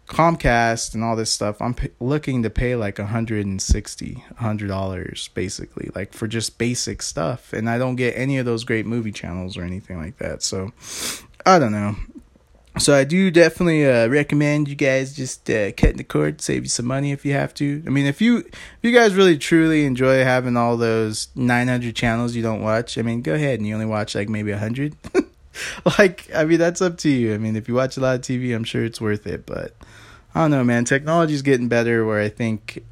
Comcast 0.08 0.94
and 0.94 1.04
all 1.04 1.16
this 1.16 1.32
stuff, 1.32 1.62
I'm 1.62 1.74
p- 1.74 1.90
looking 2.00 2.44
to 2.44 2.50
pay 2.50 2.76
like 2.76 2.98
160, 2.98 4.14
100 4.14 4.68
dollars 4.68 5.30
basically, 5.34 5.90
like 5.94 6.14
for 6.14 6.28
just 6.28 6.58
basic 6.58 7.02
stuff, 7.02 7.54
and 7.54 7.70
I 7.70 7.78
don't 7.78 7.96
get 7.96 8.18
any 8.18 8.38
of 8.38 8.46
those 8.46 8.64
great 8.64 8.86
movie 8.86 9.12
channels 9.12 9.58
or 9.58 9.64
anything 9.64 9.98
like 9.98 10.18
that. 10.18 10.42
So, 10.44 10.72
I 11.46 11.60
don't 11.60 11.72
know. 11.74 11.96
So 12.80 12.94
I 12.94 13.06
do 13.06 13.32
definitely 13.32 13.90
uh, 13.90 14.08
recommend 14.08 14.68
you 14.68 14.76
guys 14.76 15.16
just 15.16 15.50
uh, 15.50 15.72
cutting 15.72 15.98
the 15.98 16.04
cord, 16.04 16.42
save 16.42 16.64
you 16.64 16.70
some 16.70 16.86
money 16.86 17.12
if 17.12 17.26
you 17.26 17.34
have 17.34 17.54
to. 17.56 17.84
I 17.88 17.90
mean, 17.90 18.06
if 18.06 18.22
you 18.22 18.38
if 18.38 18.80
you 18.84 18.92
guys 18.92 19.16
really 19.16 19.38
truly 19.38 19.86
enjoy 19.86 20.24
having 20.24 20.56
all 20.56 20.78
those 20.78 21.30
900 21.36 21.96
channels 21.96 22.36
you 22.36 22.44
don't 22.44 22.62
watch, 22.62 22.98
I 22.98 23.02
mean, 23.02 23.24
go 23.24 23.34
ahead 23.34 23.60
and 23.60 23.68
you 23.68 23.74
only 23.74 23.88
watch 23.88 24.14
like 24.14 24.30
maybe 24.30 24.52
100. 24.52 24.96
like, 26.00 26.30
I 26.34 26.46
mean, 26.46 26.60
that's 26.60 26.82
up 26.82 26.98
to 27.00 27.10
you. 27.10 27.34
I 27.34 27.38
mean, 27.38 27.56
if 27.56 27.68
you 27.68 27.74
watch 27.74 27.98
a 27.98 28.00
lot 28.00 28.16
of 28.16 28.22
TV, 28.22 28.56
I'm 28.56 28.64
sure 28.64 28.84
it's 28.84 29.02
worth 29.02 29.28
it, 29.28 29.46
but 29.46 29.74
I 30.36 30.42
don't 30.42 30.52
know, 30.52 30.64
man. 30.64 30.86
Technology's 30.86 31.42
getting 31.42 31.68
better 31.68 32.06
where 32.06 32.22
I 32.22 32.30
think 32.30 32.84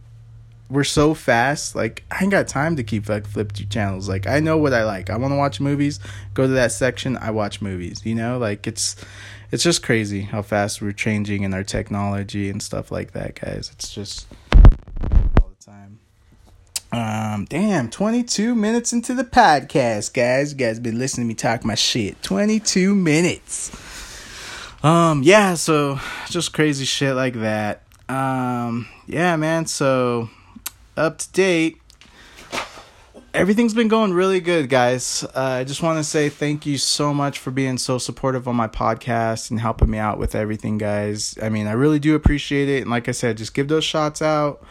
we're 0.70 0.84
so 0.84 1.14
fast. 1.14 1.76
Like 1.76 2.04
I 2.12 2.24
ain't 2.24 2.32
got 2.32 2.48
time 2.48 2.76
to 2.78 2.84
keep 2.84 3.08
like 3.08 3.28
flip 3.28 3.54
channels. 3.70 4.10
Like 4.10 4.28
I 4.28 4.40
know 4.40 4.58
what 4.58 4.74
I 4.74 4.84
like. 4.84 5.10
I 5.10 5.18
want 5.18 5.32
to 5.32 5.38
watch 5.38 5.60
movies. 5.60 6.00
Go 6.34 6.48
to 6.48 6.54
that 6.54 6.72
section. 6.72 7.18
I 7.18 7.32
watch 7.32 7.62
movies. 7.62 8.06
You 8.06 8.16
know, 8.16 8.38
like 8.38 8.68
it's 8.68 8.96
it's 9.52 9.64
just 9.64 9.84
crazy 9.84 10.22
how 10.22 10.42
fast 10.42 10.82
we're 10.82 10.92
changing 10.92 11.44
in 11.44 11.54
our 11.54 11.64
technology 11.64 12.50
and 12.50 12.62
stuff 12.62 12.92
like 12.92 13.12
that, 13.12 13.40
guys. 13.40 13.70
It's 13.74 13.94
just 13.94 14.28
all 15.42 15.52
the 15.58 15.64
time. 15.64 16.00
Um, 16.96 17.44
damn, 17.50 17.90
22 17.90 18.56
minutes 18.56 18.94
into 18.94 19.14
the 19.14 19.26
podcast, 19.26 20.14
guys. 20.14 20.54
You 20.54 20.58
guys 20.58 20.80
been 20.80 20.98
listening 20.98 21.26
to 21.26 21.28
me 21.28 21.34
talk 21.34 21.66
my 21.66 21.76
shit. 21.76 22.24
22 22.24 22.96
minutes. 22.96 23.70
Um, 24.82 25.22
yeah, 25.22 25.56
so 25.56 26.00
just 26.30 26.54
crazy 26.54 26.86
shit 26.86 27.14
like 27.14 27.34
that. 27.34 27.82
Um, 28.08 28.88
yeah, 29.08 29.36
man, 29.36 29.66
so 29.66 30.30
up 30.96 31.18
to 31.18 31.30
date. 31.34 31.82
Everything's 33.34 33.74
been 33.74 33.90
going 33.90 34.14
really 34.14 34.40
good, 34.40 34.70
guys. 34.70 35.26
Uh, 35.36 35.42
I 35.42 35.64
just 35.66 35.84
want 35.84 36.00
to 36.00 36.04
say 36.06 36.30
thank 36.30 36.66
you 36.66 36.78
so 36.78 37.14
much 37.14 37.40
for 37.40 37.52
being 37.52 37.78
so 37.78 37.98
supportive 37.98 38.48
on 38.48 38.56
my 38.56 38.70
podcast 38.70 39.52
and 39.52 39.60
helping 39.60 39.90
me 39.90 39.98
out 39.98 40.18
with 40.18 40.34
everything, 40.34 40.78
guys. 40.78 41.38
I 41.44 41.50
mean, 41.50 41.68
I 41.68 41.74
really 41.74 42.00
do 42.00 42.16
appreciate 42.16 42.70
it. 42.70 42.84
And 42.84 42.90
like 42.90 43.10
I 43.10 43.12
said, 43.12 43.36
just 43.36 43.54
give 43.54 43.68
those 43.68 43.84
shots 43.84 44.22
out 44.22 44.64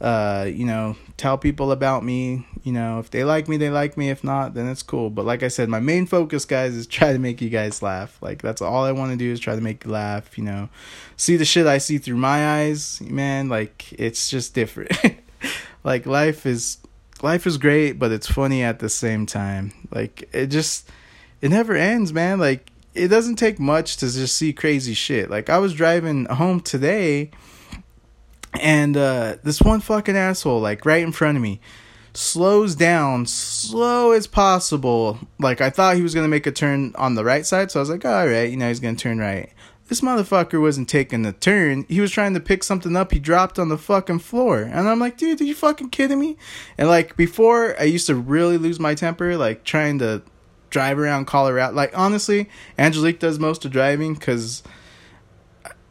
uh, 0.00 0.48
you 0.52 0.64
know, 0.64 0.96
tell 1.16 1.38
people 1.38 1.72
about 1.72 2.04
me. 2.04 2.46
You 2.62 2.72
know, 2.72 2.98
if 2.98 3.10
they 3.10 3.24
like 3.24 3.48
me, 3.48 3.56
they 3.56 3.70
like 3.70 3.96
me. 3.96 4.10
If 4.10 4.24
not, 4.24 4.54
then 4.54 4.68
it's 4.68 4.82
cool. 4.82 5.10
But 5.10 5.24
like 5.24 5.42
I 5.42 5.48
said, 5.48 5.68
my 5.68 5.80
main 5.80 6.06
focus, 6.06 6.44
guys, 6.44 6.74
is 6.74 6.86
try 6.86 7.12
to 7.12 7.18
make 7.18 7.40
you 7.40 7.50
guys 7.50 7.82
laugh. 7.82 8.18
Like 8.20 8.42
that's 8.42 8.62
all 8.62 8.84
I 8.84 8.92
want 8.92 9.12
to 9.12 9.16
do 9.16 9.30
is 9.30 9.40
try 9.40 9.54
to 9.54 9.60
make 9.60 9.84
you 9.84 9.90
laugh. 9.90 10.36
You 10.36 10.44
know, 10.44 10.68
see 11.16 11.36
the 11.36 11.44
shit 11.44 11.66
I 11.66 11.78
see 11.78 11.98
through 11.98 12.16
my 12.16 12.60
eyes, 12.62 13.00
man. 13.00 13.48
Like 13.48 13.92
it's 13.92 14.28
just 14.28 14.54
different. 14.54 14.92
like 15.84 16.06
life 16.06 16.46
is 16.46 16.78
life 17.22 17.46
is 17.46 17.56
great, 17.56 17.92
but 17.92 18.12
it's 18.12 18.26
funny 18.26 18.62
at 18.62 18.80
the 18.80 18.88
same 18.88 19.26
time. 19.26 19.72
Like 19.90 20.28
it 20.32 20.48
just 20.48 20.90
it 21.40 21.50
never 21.50 21.74
ends, 21.74 22.12
man. 22.12 22.38
Like 22.38 22.70
it 22.94 23.08
doesn't 23.08 23.36
take 23.36 23.58
much 23.58 23.96
to 23.98 24.10
just 24.10 24.36
see 24.36 24.52
crazy 24.52 24.94
shit. 24.94 25.30
Like 25.30 25.50
I 25.50 25.58
was 25.58 25.74
driving 25.74 26.26
home 26.26 26.60
today 26.60 27.30
and 28.60 28.96
uh, 28.96 29.36
this 29.42 29.60
one 29.60 29.80
fucking 29.80 30.16
asshole, 30.16 30.60
like 30.60 30.84
right 30.84 31.02
in 31.02 31.12
front 31.12 31.36
of 31.36 31.42
me, 31.42 31.60
slows 32.14 32.74
down 32.74 33.26
slow 33.26 34.12
as 34.12 34.26
possible. 34.26 35.18
Like 35.38 35.60
I 35.60 35.70
thought 35.70 35.96
he 35.96 36.02
was 36.02 36.14
gonna 36.14 36.28
make 36.28 36.46
a 36.46 36.52
turn 36.52 36.94
on 36.96 37.14
the 37.14 37.24
right 37.24 37.44
side, 37.44 37.70
so 37.70 37.80
I 37.80 37.82
was 37.82 37.90
like, 37.90 38.04
all 38.04 38.26
right, 38.26 38.50
you 38.50 38.56
know, 38.56 38.68
he's 38.68 38.80
gonna 38.80 38.96
turn 38.96 39.18
right. 39.18 39.50
This 39.88 40.00
motherfucker 40.00 40.60
wasn't 40.60 40.88
taking 40.88 41.22
the 41.22 41.32
turn. 41.32 41.84
He 41.90 42.00
was 42.00 42.10
trying 42.10 42.32
to 42.32 42.40
pick 42.40 42.64
something 42.64 42.96
up. 42.96 43.12
He 43.12 43.18
dropped 43.18 43.58
on 43.58 43.68
the 43.68 43.76
fucking 43.76 44.20
floor, 44.20 44.62
and 44.62 44.88
I'm 44.88 44.98
like, 44.98 45.18
dude, 45.18 45.40
are 45.40 45.44
you 45.44 45.54
fucking 45.54 45.90
kidding 45.90 46.20
me? 46.20 46.38
And 46.78 46.88
like 46.88 47.16
before, 47.16 47.78
I 47.78 47.84
used 47.84 48.06
to 48.06 48.14
really 48.14 48.56
lose 48.56 48.80
my 48.80 48.94
temper, 48.94 49.36
like 49.36 49.64
trying 49.64 49.98
to 49.98 50.22
drive 50.70 50.98
around 50.98 51.26
Colorado. 51.26 51.74
Like 51.74 51.96
honestly, 51.96 52.48
Angelique 52.78 53.20
does 53.20 53.38
most 53.38 53.64
of 53.64 53.72
driving 53.72 54.14
because 54.14 54.62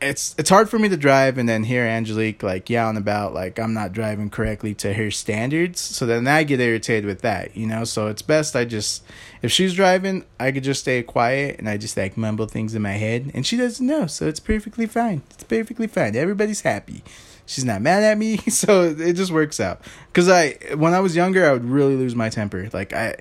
it's 0.04 0.36
it's 0.38 0.50
hard 0.50 0.70
for 0.70 0.78
me 0.78 0.90
to 0.90 0.98
drive 0.98 1.38
and 1.38 1.48
then 1.48 1.64
hear 1.64 1.84
Angelique 1.84 2.44
like 2.44 2.70
yelling 2.70 2.98
about 2.98 3.34
like 3.34 3.60
I'm 3.60 3.74
not 3.74 3.94
driving 3.94 4.30
correctly 4.30 4.74
to 4.76 4.94
her 4.94 5.12
standards. 5.12 5.80
So 5.80 6.06
then 6.06 6.28
I 6.28 6.44
get 6.44 6.60
irritated 6.60 7.06
with 7.06 7.22
that, 7.22 7.56
you 7.56 7.66
know. 7.66 7.84
So 7.84 8.08
it's 8.08 8.22
best 8.22 8.56
I 8.56 8.66
just 8.66 9.04
if 9.42 9.52
she's 9.52 9.74
driving, 9.74 10.26
I 10.40 10.52
could 10.52 10.64
just 10.64 10.82
stay 10.82 11.04
quiet 11.04 11.60
and 11.60 11.70
I 11.70 11.78
just 11.78 11.98
like 11.98 12.18
mumble 12.18 12.48
things 12.48 12.76
in 12.76 12.82
my 12.82 12.94
head, 12.94 13.32
and 13.34 13.46
she 13.46 13.58
doesn't 13.58 13.86
know, 13.86 14.08
so 14.08 14.28
it's 14.28 14.40
perfectly 14.40 14.86
fine. 14.86 15.24
It's 15.32 15.44
perfectly 15.44 15.88
fine. 15.88 16.16
Everybody's 16.16 16.62
happy. 16.62 17.04
She's 17.46 17.66
not 17.66 17.82
mad 17.82 18.04
at 18.04 18.18
me, 18.18 18.38
so 18.50 18.84
it 18.84 19.14
just 19.14 19.32
works 19.32 19.60
out. 19.60 19.82
Cause 20.14 20.30
I 20.30 20.54
when 20.76 20.94
I 20.94 21.00
was 21.00 21.16
younger, 21.16 21.48
I 21.48 21.54
would 21.54 21.66
really 21.66 21.96
lose 21.96 22.16
my 22.16 22.30
temper. 22.30 22.70
Like 22.72 22.94
I 22.94 23.18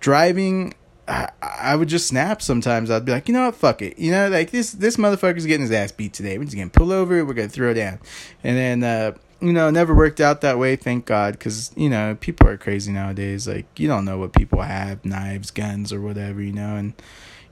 driving 0.00 0.74
I, 1.06 1.28
I 1.42 1.76
would 1.76 1.88
just 1.88 2.06
snap 2.06 2.40
sometimes. 2.40 2.90
I'd 2.90 3.04
be 3.04 3.12
like, 3.12 3.28
you 3.28 3.34
know 3.34 3.46
what, 3.46 3.56
fuck 3.56 3.82
it. 3.82 3.98
You 3.98 4.10
know, 4.10 4.28
like 4.28 4.50
this 4.50 4.72
this 4.72 4.96
motherfucker's 4.96 5.46
getting 5.46 5.62
his 5.62 5.72
ass 5.72 5.92
beat 5.92 6.12
today. 6.12 6.38
We're 6.38 6.44
just 6.44 6.56
gonna 6.56 6.70
pull 6.70 6.92
over. 6.92 7.24
We're 7.24 7.34
gonna 7.34 7.48
throw 7.48 7.74
down, 7.74 8.00
and 8.42 8.56
then 8.56 8.82
uh, 8.84 9.16
you 9.40 9.52
know, 9.52 9.70
never 9.70 9.94
worked 9.94 10.20
out 10.20 10.40
that 10.40 10.58
way. 10.58 10.76
Thank 10.76 11.04
God, 11.04 11.34
because 11.34 11.72
you 11.76 11.90
know 11.90 12.16
people 12.18 12.48
are 12.48 12.56
crazy 12.56 12.92
nowadays. 12.92 13.46
Like 13.46 13.78
you 13.78 13.88
don't 13.88 14.04
know 14.04 14.18
what 14.18 14.32
people 14.32 14.62
have, 14.62 15.04
knives, 15.04 15.50
guns, 15.50 15.92
or 15.92 16.00
whatever. 16.00 16.40
You 16.40 16.52
know, 16.52 16.76
and 16.76 16.94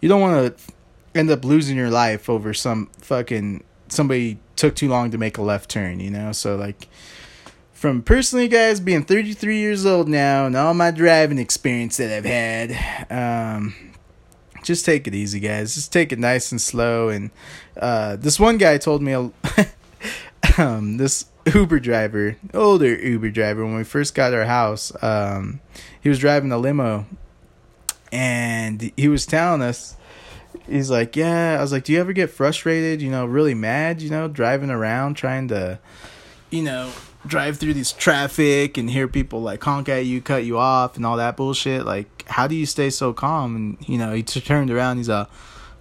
you 0.01 0.09
don't 0.09 0.21
want 0.21 0.57
to 0.57 0.73
end 1.15 1.31
up 1.31 1.45
losing 1.45 1.77
your 1.77 1.91
life 1.91 2.31
over 2.31 2.55
some 2.55 2.87
fucking 2.99 3.65
somebody 3.89 4.39
took 4.57 4.75
too 4.75 4.89
long 4.89 5.11
to 5.11 5.19
make 5.19 5.37
a 5.37 5.43
left 5.43 5.71
turn. 5.71 6.01
You 6.01 6.11
know, 6.11 6.33
so 6.33 6.57
like 6.57 6.89
from 7.83 8.01
personally, 8.01 8.47
guys, 8.47 8.79
being 8.79 9.03
33 9.03 9.59
years 9.59 9.85
old 9.85 10.09
now 10.09 10.47
and 10.47 10.55
all 10.55 10.73
my 10.73 10.93
driving 10.93 11.39
experience 11.39 11.97
that 11.97 12.17
I've 12.17 12.25
had, 12.25 13.11
um, 13.11 13.75
just 14.63 14.85
take 14.85 15.09
it 15.09 15.17
easy, 15.17 15.41
guys. 15.41 15.75
Just 15.75 15.93
take 15.93 16.13
it 16.13 16.21
nice 16.21 16.53
and 16.53 16.61
slow. 16.61 17.09
And 17.09 17.33
uh, 17.77 18.15
this 18.15 18.39
one 18.39 18.57
guy 18.57 18.79
told 18.79 19.03
me, 19.03 19.15
um, 20.59 20.97
this 20.97 21.25
Uber 21.53 21.81
driver, 21.81 22.37
older 22.55 22.95
Uber 22.95 23.31
driver, 23.31 23.65
when 23.65 23.75
we 23.75 23.83
first 23.83 24.15
got 24.15 24.33
our 24.33 24.45
house, 24.45 24.93
um, 25.03 25.61
he 26.01 26.09
was 26.09 26.21
driving 26.21 26.53
a 26.53 26.59
limo. 26.59 27.05
and 28.13 28.93
he 28.97 29.09
was 29.09 29.27
telling 29.27 29.61
us 29.61 29.97
he's 30.69 30.89
like, 30.89 31.17
yeah. 31.17 31.57
I 31.59 31.61
was 31.61 31.73
like, 31.73 31.83
do 31.83 31.93
you 31.93 31.99
ever 31.99 32.13
get 32.13 32.31
frustrated? 32.31 33.03
You 33.03 33.11
know, 33.11 33.27
really 33.27 33.55
mad? 33.55 34.01
You 34.01 34.11
know, 34.11 34.29
driving 34.29 34.71
around 34.71 35.15
trying 35.15 35.49
to, 35.49 35.81
you 36.49 36.63
know, 36.63 36.93
drive 37.27 37.59
through 37.59 37.75
this 37.75 37.93
traffic 37.93 38.77
and 38.77 38.91
hear 38.91 39.09
people 39.09 39.43
like 39.43 39.63
honk 39.63 39.89
at 39.89 40.07
you, 40.07 40.21
cut 40.21 40.45
you 40.45 40.59
off, 40.59 40.97
and 40.97 41.07
all 41.07 41.17
that 41.17 41.37
bullshit. 41.37 41.85
Like, 41.85 42.25
how 42.27 42.47
do 42.47 42.55
you 42.55 42.67
stay 42.67 42.91
so 42.91 43.13
calm? 43.13 43.57
And 43.57 43.89
you 43.89 43.99
know, 43.99 44.13
he 44.13 44.23
t- 44.23 44.41
turned 44.41 44.71
around. 44.71 44.99
He's 44.99 45.09
like, 45.09 45.29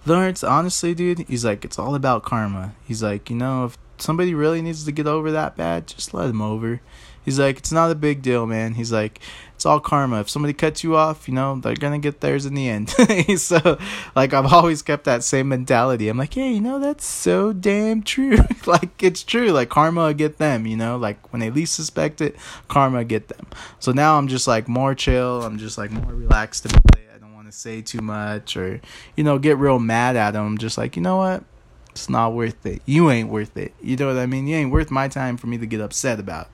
Lawrence, 0.06 0.42
honestly, 0.42 0.94
dude, 0.94 1.20
he's 1.20 1.44
like, 1.44 1.64
it's 1.64 1.78
all 1.78 1.94
about 1.94 2.22
karma. 2.22 2.74
He's 2.86 3.02
like, 3.02 3.30
you 3.30 3.36
know, 3.36 3.66
if 3.66 3.78
somebody 3.98 4.34
really 4.34 4.62
needs 4.62 4.84
to 4.84 4.92
get 4.92 5.06
over 5.06 5.30
that 5.30 5.56
bad, 5.56 5.86
just 5.86 6.12
let 6.12 6.26
them 6.26 6.42
over. 6.42 6.80
He's 7.24 7.38
like, 7.38 7.58
it's 7.58 7.72
not 7.72 7.90
a 7.90 7.94
big 7.94 8.22
deal, 8.22 8.46
man. 8.46 8.74
He's 8.74 8.92
like, 8.92 9.20
it's 9.54 9.66
all 9.66 9.78
karma. 9.78 10.18
If 10.18 10.28
somebody 10.28 10.54
cuts 10.54 10.82
you 10.82 10.96
off, 10.96 11.28
you 11.28 11.34
know, 11.34 11.54
they're 11.60 11.76
gonna 11.76 12.00
get 12.00 12.20
theirs 12.20 12.46
in 12.46 12.54
the 12.54 12.68
end. 12.68 12.90
so, 13.38 13.78
like, 14.16 14.34
I've 14.34 14.52
always 14.52 14.82
kept 14.82 15.04
that 15.04 15.22
same 15.22 15.50
mentality. 15.50 16.08
I'm 16.08 16.18
like, 16.18 16.34
yeah, 16.34 16.48
you 16.48 16.60
know, 16.60 16.80
that's 16.80 17.06
so 17.06 17.52
damn 17.52 18.02
true. 18.02 18.38
like, 18.66 19.00
it's 19.00 19.22
true. 19.22 19.52
Like, 19.52 19.68
karma 19.68 20.14
get 20.14 20.38
them, 20.38 20.66
you 20.66 20.76
know, 20.76 20.96
like 20.96 21.32
when 21.32 21.38
they 21.38 21.50
least 21.50 21.74
suspect 21.74 22.20
it, 22.20 22.34
karma 22.66 23.04
get 23.04 23.28
them. 23.28 23.46
So 23.78 23.92
now 23.92 24.18
I'm 24.18 24.26
just 24.26 24.48
like 24.48 24.66
more 24.66 24.96
chill. 24.96 25.42
I'm 25.42 25.58
just 25.58 25.78
like 25.78 25.92
more 25.92 26.12
relaxed 26.12 26.66
it. 26.66 26.74
I 27.14 27.18
don't 27.20 27.32
want 27.32 27.46
to 27.46 27.52
say 27.52 27.82
too 27.82 28.00
much 28.00 28.56
or, 28.56 28.80
you 29.16 29.22
know, 29.22 29.38
get 29.38 29.58
real 29.58 29.78
mad 29.78 30.16
at 30.16 30.32
them. 30.32 30.58
just 30.58 30.76
like, 30.76 30.96
you 30.96 31.02
know 31.02 31.18
what? 31.18 31.44
It's 31.92 32.08
not 32.08 32.32
worth 32.32 32.64
it. 32.66 32.82
You 32.86 33.10
ain't 33.10 33.28
worth 33.28 33.56
it. 33.56 33.74
You 33.80 33.96
know 33.96 34.08
what 34.08 34.16
I 34.16 34.26
mean? 34.26 34.46
You 34.46 34.56
ain't 34.56 34.72
worth 34.72 34.90
my 34.90 35.08
time 35.08 35.36
for 35.36 35.46
me 35.46 35.58
to 35.58 35.66
get 35.66 35.80
upset 35.80 36.18
about. 36.18 36.48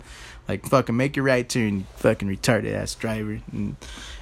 Like 0.49 0.67
fucking 0.67 0.97
make 0.97 1.15
your 1.15 1.27
right 1.27 1.47
turn, 1.47 1.87
fucking 1.97 2.27
retarded 2.27 2.73
ass 2.73 2.95
driver. 2.95 3.41
And 3.53 3.77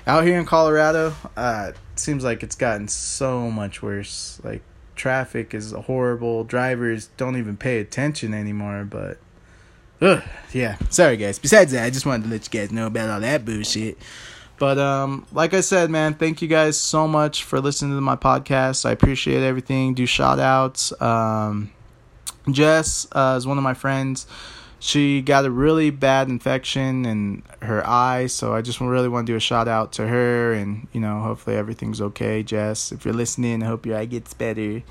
out 0.07 0.25
here 0.25 0.39
in 0.39 0.45
Colorado, 0.45 1.15
uh, 1.37 1.73
seems 1.95 2.25
like 2.25 2.43
it's 2.43 2.57
gotten 2.57 2.89
so 2.89 3.49
much 3.49 3.81
worse. 3.81 4.41
Like 4.43 4.63
traffic 4.97 5.55
is 5.55 5.71
horrible. 5.71 6.43
Drivers 6.43 7.11
don't 7.17 7.37
even 7.37 7.57
pay 7.57 7.79
attention 7.79 8.35
anymore. 8.35 8.85
But, 8.85 9.19
ugh, 10.01 10.23
yeah. 10.53 10.77
Sorry 10.91 11.17
guys. 11.17 11.39
Besides 11.39 11.71
that, 11.73 11.85
I 11.85 11.91
just 11.91 12.07
wanted 12.07 12.25
to 12.25 12.31
let 12.31 12.53
you 12.53 12.61
guys 12.61 12.73
know 12.73 12.89
about 12.89 13.09
all 13.09 13.21
that 13.21 13.45
bullshit. 13.45 13.97
But 14.59 14.79
um, 14.79 15.27
like 15.33 15.55
I 15.55 15.61
said, 15.61 15.91
man, 15.91 16.15
thank 16.15 16.43
you 16.43 16.49
guys 16.49 16.81
so 16.81 17.07
much 17.07 17.45
for 17.45 17.61
listening 17.61 17.95
to 17.95 18.01
my 18.01 18.17
podcast. 18.17 18.85
I 18.85 18.91
appreciate 18.91 19.45
everything. 19.45 19.95
Do 19.95 20.07
shout 20.07 20.41
outs. 20.41 20.99
Um, 21.01 21.71
Jess 22.51 23.07
uh, 23.13 23.35
is 23.37 23.47
one 23.47 23.59
of 23.59 23.65
my 23.65 23.75
friends 23.75 24.27
she 24.87 25.21
got 25.21 25.45
a 25.45 25.51
really 25.51 25.91
bad 25.91 26.29
infection 26.29 27.05
in 27.05 27.43
her 27.61 27.85
eye 27.87 28.27
so 28.27 28.55
i 28.55 28.63
just 28.63 28.81
really 28.81 29.09
want 29.09 29.27
to 29.27 29.33
do 29.33 29.37
a 29.37 29.41
shout 29.41 29.67
out 29.67 29.93
to 29.93 30.07
her 30.07 30.53
and 30.53 30.87
you 30.93 31.01
know 31.01 31.19
hopefully 31.21 31.57
everything's 31.57 32.01
okay 32.01 32.43
jess 32.43 32.93
if 32.93 33.05
you're 33.05 33.15
listening 33.15 33.63
i 33.63 33.67
hope 33.67 33.85
your 33.85 33.97
eye 33.97 34.05
gets 34.05 34.33
better 34.33 34.83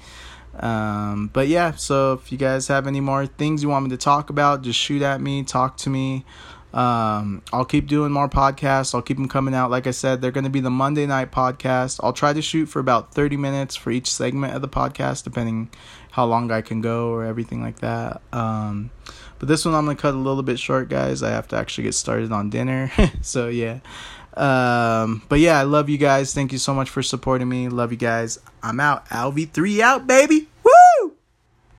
um, 0.60 1.30
but 1.34 1.48
yeah 1.48 1.72
so 1.72 2.14
if 2.14 2.32
you 2.32 2.38
guys 2.38 2.68
have 2.68 2.88
any 2.88 3.00
more 3.00 3.26
things 3.26 3.64
you 3.64 3.70
want 3.70 3.84
me 3.86 3.90
to 3.90 3.98
talk 3.98 4.30
about 4.30 4.62
just 4.62 4.80
shoot 4.80 5.02
at 5.02 5.22
me 5.22 5.44
talk 5.44 5.78
to 5.78 5.90
me 5.90 6.26
um, 6.76 7.42
I'll 7.54 7.64
keep 7.64 7.88
doing 7.88 8.12
more 8.12 8.28
podcasts. 8.28 8.94
I'll 8.94 9.02
keep 9.02 9.16
them 9.16 9.30
coming 9.30 9.56
out. 9.56 9.72
Like 9.72 9.88
I 9.88 9.92
said, 9.92 10.22
they're 10.22 10.32
going 10.32 10.44
to 10.44 10.50
be 10.50 10.60
the 10.60 10.70
Monday 10.70 11.06
night 11.06 11.32
podcast. 11.32 12.02
I'll 12.04 12.12
try 12.12 12.34
to 12.34 12.42
shoot 12.42 12.66
for 12.66 12.80
about 12.80 13.14
30 13.14 13.38
minutes 13.38 13.78
for 13.78 13.92
each 13.92 14.12
segment 14.12 14.54
of 14.54 14.62
the 14.62 14.68
podcast, 14.68 15.24
depending 15.24 15.70
how 16.12 16.26
long 16.26 16.52
I 16.52 16.62
can 16.62 16.82
go 16.82 17.12
or 17.12 17.24
everything 17.24 17.62
like 17.62 17.80
that. 17.80 18.22
Um, 18.34 18.92
but 19.46 19.52
this 19.52 19.64
one 19.64 19.76
I'm 19.76 19.86
gonna 19.86 19.96
cut 19.96 20.16
a 20.16 20.18
little 20.18 20.42
bit 20.42 20.58
short, 20.58 20.90
guys. 20.90 21.22
I 21.22 21.30
have 21.30 21.48
to 21.50 21.56
actually 21.56 21.84
get 21.84 21.94
started 21.94 22.32
on 22.32 22.50
dinner. 22.50 22.92
so 23.22 23.48
yeah. 23.48 23.80
Um, 24.34 25.22
but 25.30 25.40
yeah, 25.40 25.60
I 25.60 25.64
love 25.64 25.88
you 25.88 26.00
guys. 26.00 26.34
Thank 26.34 26.52
you 26.52 26.58
so 26.58 26.74
much 26.74 26.90
for 26.90 27.04
supporting 27.04 27.48
me. 27.48 27.70
Love 27.70 27.92
you 27.92 27.98
guys. 27.98 28.40
I'm 28.64 28.80
out. 28.80 29.08
LV3 29.10 29.82
out, 29.82 30.08
baby. 30.08 30.48